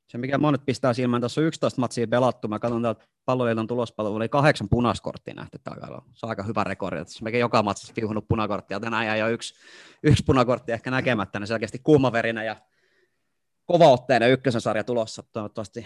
[0.08, 2.48] Se, mikä monet pistää silmään, tässä on 11 matsia pelattu.
[2.48, 7.06] Mä katson täältä palloliiton tulospalvelu, oli kahdeksan punaskorttia nähty tällä Se on aika hyvä rekordi.
[7.06, 8.80] Tässä mekin joka matsissa viuhunut punakorttia.
[8.80, 9.54] Tänään jäi jo yksi,
[10.04, 12.56] yksi punakortti ehkä näkemättä, niin selkeästi kuumaverinen ja
[13.66, 15.24] kovaotteinen ykkösen sarja tulossa.
[15.24, 15.86] Toivottavasti,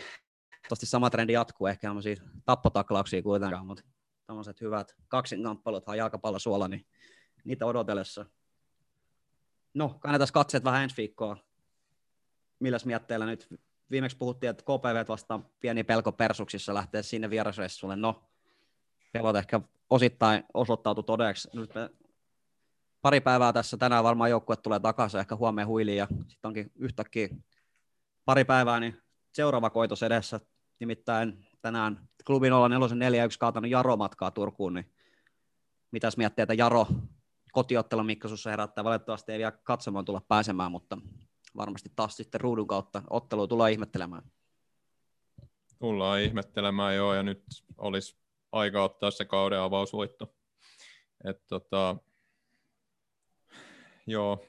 [0.64, 1.68] toivottavasti sama trendi jatkuu.
[1.68, 3.84] Ehkä tämmöisiä tappotaklauksia kuitenkaan, mutta
[4.28, 6.86] tämmöiset hyvät kaksinkamppailut jalkapallo suola, niin
[7.44, 8.26] niitä odotellessa.
[9.74, 11.38] No, kannetaan katseet vähän ensi viikkoa.
[12.60, 13.48] Milläs mietteillä nyt
[13.92, 17.96] viimeksi puhuttiin, että KPV vastaan pieni pelko persuksissa lähtee sinne vierasreissulle.
[17.96, 18.24] No,
[19.12, 21.50] pelot ehkä osittain osoittautu todeksi.
[21.54, 21.90] Nyt me
[23.02, 27.30] pari päivää tässä tänään varmaan joukkue tulee takaisin, ehkä huomenna huiliin ja sitten onkin yhtäkkiä
[28.26, 29.02] pari päivää, niin
[29.32, 30.40] seuraava koitos edessä.
[30.80, 32.48] Nimittäin tänään klubi
[32.96, 34.94] 04 1 kaatanut Jaro matkaa Turkuun, niin
[35.92, 36.88] mitäs miettii, että Jaro
[37.52, 38.84] kotiottelu Mikko sussa herättää.
[38.84, 40.98] Valitettavasti ei vielä katsomaan tulla pääsemään, mutta
[41.58, 44.24] varmasti taas sitten ruudun kautta ottelu tulee ihmettelemään.
[45.80, 47.44] Tullaan ihmettelemään joo, ja nyt
[47.78, 48.18] olisi
[48.52, 50.36] aika ottaa se kauden avausvoitto.
[51.24, 51.96] Et tota,
[54.08, 54.46] joo,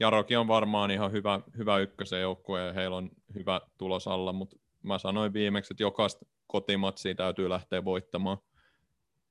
[0.00, 4.56] Jarokin on varmaan ihan hyvä, hyvä ykkösen joukkue ja heillä on hyvä tulos alla, mutta
[4.82, 8.38] mä sanoin viimeksi, että jokaista kotimatsia täytyy lähteä voittamaan.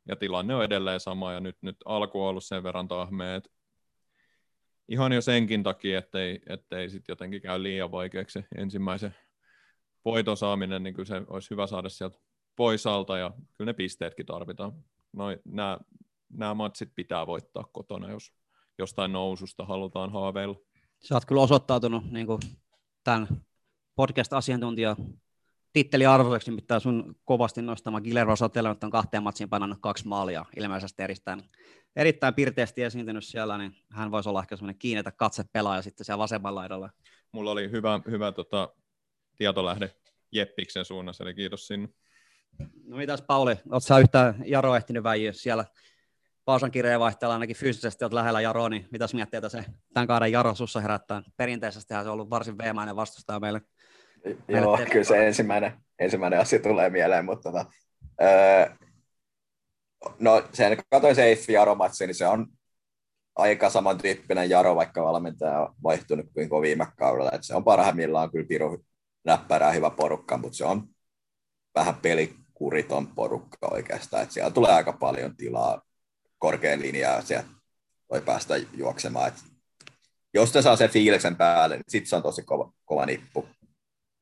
[0.08, 3.50] Ja tilanne on edelleen sama ja nyt, nyt alku on ollut sen verran tahmea, että
[4.88, 9.16] ihan jo senkin takia, ettei, ettei sitten jotenkin käy liian vaikeaksi ensimmäisen
[10.06, 12.20] voiton saaminen, niin kyllä se olisi hyvä saada sieltä
[12.56, 14.74] pois alta ja kyllä ne pisteetkin tarvitaan.
[15.14, 15.78] Noi, nämä,
[16.30, 18.34] nämä matsit pitää voittaa kotona, jos
[18.78, 20.56] jostain noususta halutaan haaveilla.
[21.00, 22.39] Sä oot kyllä osoittautunut niin kuin
[23.04, 23.28] tämän
[23.95, 24.95] podcast-asiantuntija
[25.74, 31.03] titteli arvoiseksi, nimittäin sun kovasti nostama Guillermo Sotelo on kahteen matsiin pannut kaksi maalia, ilmeisesti
[31.03, 31.43] erittäin,
[31.95, 36.18] erittäin pirteästi esiintynyt siellä, niin hän voisi olla ehkä semmoinen kiinnetä katse pelaaja sitten siellä
[36.18, 36.89] vasemmalla laidalla.
[37.32, 38.74] Mulla oli hyvä, hyvä tota,
[39.38, 39.95] tietolähde
[40.32, 41.89] Jeppiksen suunnassa, eli kiitos sinne.
[42.84, 45.65] No mitäs Pauli, oot sä yhtään Jaro ehtinyt väijyä siellä
[46.47, 50.82] Pausan kirjeenvaihtajalla ainakin fyysisesti olet lähellä Jaroa, niin mitäs mietteitä se tämän kauden Jaro sussa
[50.82, 51.24] herättää?
[51.38, 53.61] Perinteisesti se on ollut varsin veemainen vastustaja meille.
[54.47, 57.65] Joo, kyllä se ensimmäinen, ensimmäinen asia tulee mieleen, mutta tota,
[58.21, 58.69] öö,
[60.19, 62.47] no sen katsoin se Eiffi Jaro niin se on
[63.36, 67.32] aika samantyyppinen Jaro, vaikka valmentaja on vaihtunut kuin viime kaudella.
[67.34, 68.86] Et se on parhaimmillaan kyllä piru
[69.25, 70.84] näppärää hyvä porukka, mutta se on
[71.75, 74.23] vähän pelikuriton porukka oikeastaan.
[74.23, 75.82] Et siellä tulee aika paljon tilaa
[76.38, 77.47] korkean linjaa sieltä
[78.11, 79.28] voi päästä juoksemaan.
[79.28, 79.36] Et
[80.34, 83.47] jos se saa sen fiiliksen päälle, niin sitten se on tosi kova, kova nippu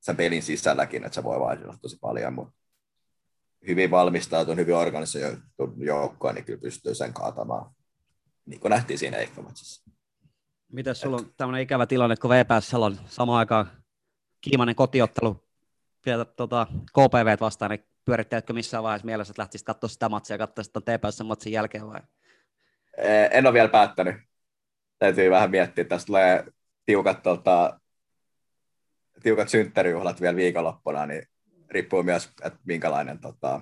[0.06, 2.54] sen pelin sisälläkin, että se voi vaihdella tosi paljon, mutta
[3.68, 7.72] hyvin valmistautunut, hyvin organisoitu joukkoa, niin kyllä pystyy sen kaatamaan,
[8.46, 9.92] niin kuin nähtiin siinä Eikkomatsissa.
[10.72, 13.72] Miten sulla on tämmöinen ikävä tilanne, kun VPS on samaan aikaan
[14.42, 15.48] kiimainen kotiottelu
[16.06, 20.38] vielä tota, KPV vastaan, niin pyörittäjätkö missään vaiheessa mielessä, että lähtisit katsoa sitä matsia ja
[20.38, 22.02] katsoa sitä TPS matsin jälkeen vai?
[23.32, 24.16] En ole vielä päättänyt.
[25.00, 25.84] Täytyy vähän miettiä.
[25.84, 26.44] Tästä tulee
[26.86, 27.80] tiukat, tota,
[29.24, 31.28] tiukat synttärijuhlat vielä viikonloppuna, niin
[31.70, 33.62] riippuu myös, että minkälainen tota,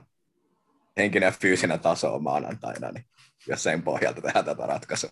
[0.98, 3.06] henkinen ja fyysinen taso on maanantaina, niin
[3.48, 5.10] jos sen pohjalta tehdään tätä ratkaisua.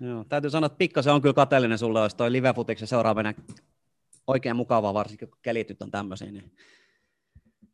[0.00, 3.34] Joo, täytyy sanoa, että pikkasen on kyllä kateellinen sulle, jos toi live-futiksen seuraaminen
[4.26, 6.52] oikein mukavaa, varsinkin kun kelityt on tämmöisiä, niin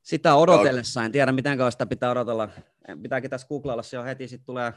[0.02, 2.48] sitä odotellessa, en tiedä miten sitä pitää odotella.
[3.02, 4.72] Pitääkin tässä googlailla se jo heti, sitten tulee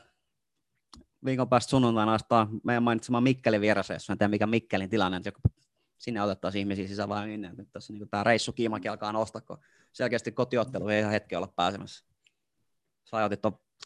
[1.26, 5.32] viikon päästä sunnuntaina astaa meidän mainitsema Mikkelin vieressä, jos en tiedä mikä Mikkelin tilanne, että
[6.02, 7.54] sinne otettaisiin ihmisiä sisään vai minne.
[7.58, 9.58] Nyt tässä niin tämä reissu kiimakin alkaa nostaa, kun
[9.94, 12.06] selkeästi kotiottelu ei ihan hetki olla pääsemässä.
[13.04, 13.40] Sä ajoitit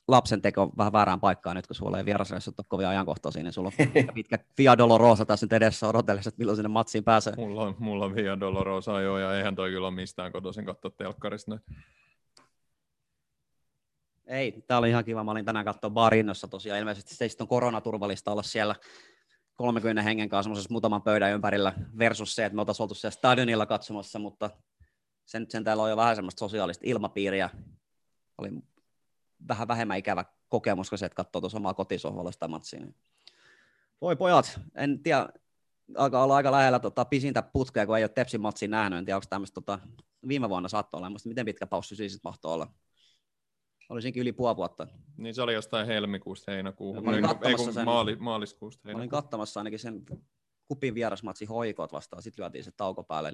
[0.08, 3.72] lapsen teko vähän väärään paikkaan nyt, kun sulla ei vierasreissut ole kovin ajankohtaisia, niin sulla
[3.80, 7.34] on pitkä Via Dolorosa tässä nyt edessä odotellessa, että milloin sinne matsiin pääsee.
[7.38, 10.92] Mulla on, mulla on Via Dolorosa jo, ja eihän toi kyllä ole mistään kotoisin katsoa
[10.92, 11.60] telkkarista.
[14.26, 15.24] Ei, tämä oli ihan kiva.
[15.24, 16.80] Mä olin tänään katsoa Barinnossa tosiaan.
[16.80, 18.76] Ilmeisesti se on koronaturvallista olla siellä
[19.56, 24.20] 30 hengen kanssa muutaman pöydän ympärillä versus se, että me oltaisiin oltu siellä stadionilla katsomassa,
[24.20, 24.50] mutta
[25.26, 27.50] sen, sen täällä on jo vähän semmoista sosiaalista ilmapiiriä.
[28.38, 28.52] Oli
[29.48, 32.80] vähän vähemmän ikävä kokemus kuin se, että katsoo tuossa omaa kotisohvalla sitä matsia.
[32.80, 32.96] Niin.
[34.02, 35.28] Voi pojat, en tiedä,
[35.98, 39.00] alkaa olla aika lähellä tota, pisintä putkea, kun ei ole Tepsin matsia nähnyt.
[39.00, 39.80] En tiedä, onko tämmöistä tota,
[40.28, 42.68] viime vuonna saattoi olla, mutta miten pitkä paussi siis mahtoi olla?
[43.90, 44.88] Olisinkin yli puoli vuotta.
[45.18, 47.14] Niin se oli jostain helmikuusta heinäkuuhun.
[47.14, 49.02] Ei, ei sen, maali, maaliskuusta heinäkuuhun.
[49.02, 50.06] olin katsomassa ainakin sen
[50.68, 53.34] kupin vierasmatsi hoikot vastaan, sitten lyötiin se tauko päälle.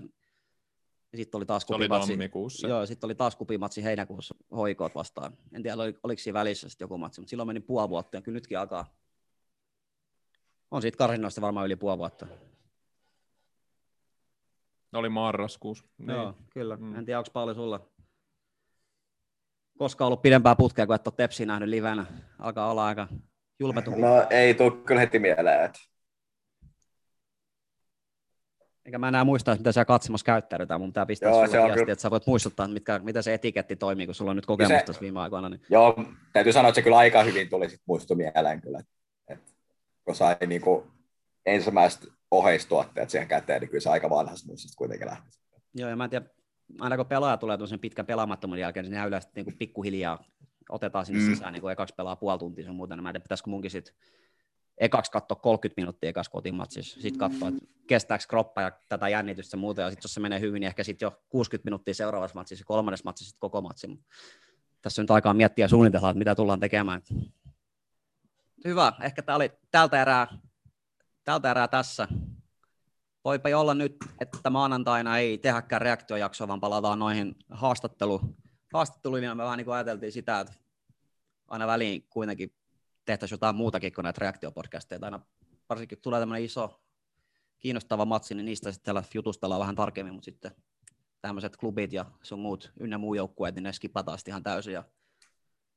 [1.11, 2.17] Ja sitten oli taas kupimatsi.
[2.67, 5.37] Joo, sitten oli taas kupimatsi heinäkuussa hoikoot vastaan.
[5.53, 8.35] En tiedä, oliko siinä välissä sitten joku matsi, mutta silloin meni puoli vuotta ja kyllä
[8.35, 8.93] nytkin alkaa.
[10.71, 12.27] On siitä karsinnoista varmaan yli puoli vuotta.
[14.93, 15.85] Oli marraskuussa.
[15.97, 16.09] Niin.
[16.09, 16.75] Joo, kyllä.
[16.75, 16.95] Mm.
[16.95, 17.90] En tiedä, onko paljon sulla
[19.81, 22.05] koskaan ollut pidempää putkea, kun et ole Tepsiä nähnyt livenä.
[22.39, 23.07] Alkaa olla aika
[23.59, 23.91] julmetu.
[23.91, 25.79] No ei tule kyllä heti mieleen, että
[28.85, 31.93] eikä mä enää muista, mitä siellä katsomassa käyttäydytään, mun pitää pistää Joo, sulle viesti, kyllä...
[31.93, 35.01] että sä voit muistuttaa, mitkä, mitä se etiketti toimii, kun sulla on nyt kokemusta se,
[35.01, 35.49] viime aikoina.
[35.49, 35.61] Niin...
[35.69, 36.03] Joo,
[36.33, 38.79] täytyy sanoa, että se kyllä aika hyvin tuli sit muistu mieleen kyllä,
[39.27, 39.51] että
[40.03, 40.83] kun sai niin kuin
[41.45, 45.29] ensimmäiset oheistuotteet siihen käteen, niin kyllä se aika vanhasta muistista kuitenkin lähti.
[45.73, 46.25] Joo, ja mä en tiedä,
[46.79, 50.23] aina kun pelaaja tulee tuollaisen pitkän pelaamattomuuden jälkeen, niin ne yleensä niin kuin pikkuhiljaa
[50.69, 51.25] otetaan sinne mm.
[51.25, 53.71] sisään, niin kuin ekaksi pelaa puoli tuntia sun muuta, niin mä en tiedä, pitäisikö munkin
[53.71, 53.95] sitten
[54.77, 59.59] ekaksi katsoa 30 minuuttia ekassa kotimatsissa, sitten katsoa, että kestääkö kroppa ja tätä jännitystä ja
[59.59, 62.65] muuta, ja sitten jos se menee hyvin, niin ehkä sitten jo 60 minuuttia seuraavassa matsissa,
[62.65, 63.87] kolmannessa matsissa sitten koko matsi.
[64.81, 67.01] Tässä on nyt aikaa miettiä ja suunnitella, että mitä tullaan tekemään.
[68.65, 70.27] Hyvä, ehkä tämä oli tältä erää,
[71.23, 72.07] tältä erää tässä.
[73.25, 78.21] Voipa olla nyt, että maanantaina ei tehäkään reaktiojaksoa, vaan palataan noihin haastattelu,
[78.73, 80.53] haastatteluihin, ja me vähän niin kuin ajateltiin sitä, että
[81.47, 82.55] aina väliin kuitenkin
[83.05, 85.19] tehtäisiin jotain muutakin kuin näitä reaktiopodcasteja, aina
[85.69, 86.81] varsinkin kun tulee tämmöinen iso
[87.59, 90.51] kiinnostava matsi, niin niistä sitten täällä jutustellaan vähän tarkemmin, mutta sitten
[91.21, 94.83] tämmöiset klubit ja sun muut ynnä muu joukkueet, niin ne skipataan ihan täysin ja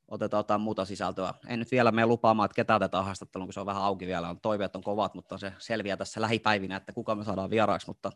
[0.09, 1.35] otetaan jotain muuta sisältöä.
[1.47, 4.29] En nyt vielä mene lupaamaan, että ketä otetaan haastatteluun, kun se on vähän auki vielä.
[4.29, 7.87] On toiveet on kovat, mutta se selviää tässä lähipäivinä, että kuka me saadaan vieraaksi.
[7.87, 8.13] Mutta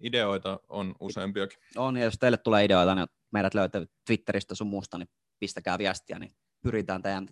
[0.00, 1.58] Ideoita on useampiakin.
[1.76, 5.08] on, ja jos teille tulee ideoita, niin meidät löytyy Twitteristä sun muusta, niin
[5.38, 7.28] pistäkää viestiä, niin pyritään teidän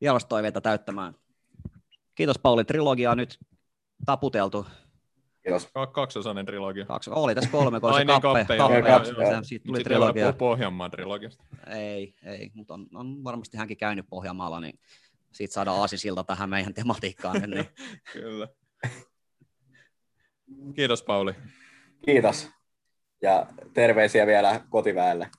[0.00, 1.14] vierastoiveita täyttämään.
[2.14, 3.38] Kiitos Pauli, trilogia on nyt
[4.06, 4.66] taputeltu.
[5.44, 5.68] Kiitos.
[5.74, 6.86] Ka- kaksosainen trilogia.
[6.86, 9.42] Kaksi, oli tässä kolme, kun se niin, kappe, kappe, kappe, joo, kappe, joo.
[9.42, 10.32] siitä tuli trilogia.
[10.32, 11.44] Pohjanmaan trilogiasta.
[11.76, 14.78] Ei, ei, mutta on, on, varmasti hänkin käynyt Pohjanmaalla, niin
[15.32, 17.40] siitä saadaan aasisilta tähän meidän tematiikkaan.
[17.42, 17.66] nyt, Niin.
[18.12, 18.48] Kyllä.
[20.74, 21.34] Kiitos Pauli.
[22.04, 22.48] Kiitos.
[23.22, 25.30] Ja terveisiä vielä kotiväelle.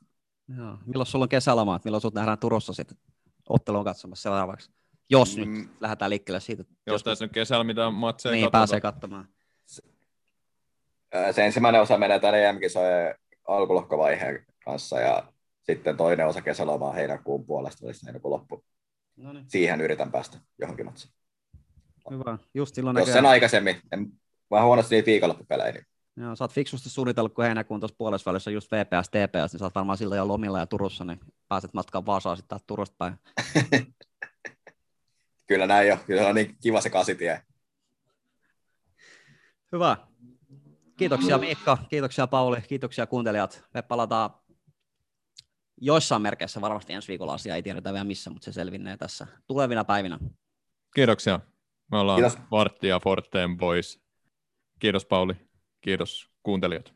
[0.57, 0.77] Joo.
[0.85, 1.85] Milloin sulla on kesälomaat?
[1.85, 2.97] Milloin sut nähdään Turussa sitten
[3.49, 4.71] ottelua katsomassa seuraavaksi?
[5.09, 5.69] Jos nyt Mm.
[5.81, 6.61] lähdetään liikkeelle siitä.
[6.61, 8.61] että Jos tässä nyt kesällä mitään matseja niin, katsotaan.
[8.61, 9.27] pääsee katsomaan.
[11.31, 13.15] Se ensimmäinen osa menee tänne EM-kisojen
[13.47, 15.23] alkulohkovaiheen kanssa ja
[15.63, 18.65] sitten toinen osa kesälomaa heinäkuun puolesta, eli heinäkuun loppu.
[19.15, 21.13] No niin, Siihen yritän päästä johonkin matsiin.
[22.11, 22.37] hyvä.
[22.53, 24.11] Just silloin Jos sen aikaisemmin, en,
[24.51, 25.85] vähän huonosti niitä viikonloppupelejä, niin
[26.17, 29.65] Joo, sä oot fiksusti suunnitellut, kun heinäkuun tuossa puolessa välissä just VPS, TPS, niin sä
[29.65, 33.15] oot varmaan silloin jo lomilla ja Turussa, niin pääset matkaan Vaasaan sitten taas Turusta päin.
[35.47, 35.97] kyllä näin jo.
[36.05, 37.41] Kyllä on niin kiva se kasitie.
[39.71, 39.97] Hyvä.
[40.97, 43.63] Kiitoksia Miikka, kiitoksia Pauli, kiitoksia kuuntelijat.
[43.73, 44.29] Me palataan
[45.81, 49.83] joissain merkeissä varmasti ensi viikolla asiaa, ei tiedetä vielä missä, mutta se selvinnee tässä tulevina
[49.83, 50.19] päivinä.
[50.95, 51.39] Kiitoksia.
[51.91, 52.39] Me ollaan Kiitos.
[52.51, 54.01] Vartti ja Forteen Boys.
[54.79, 55.33] Kiitos Pauli.
[55.81, 56.94] Kiitos kuuntelijat.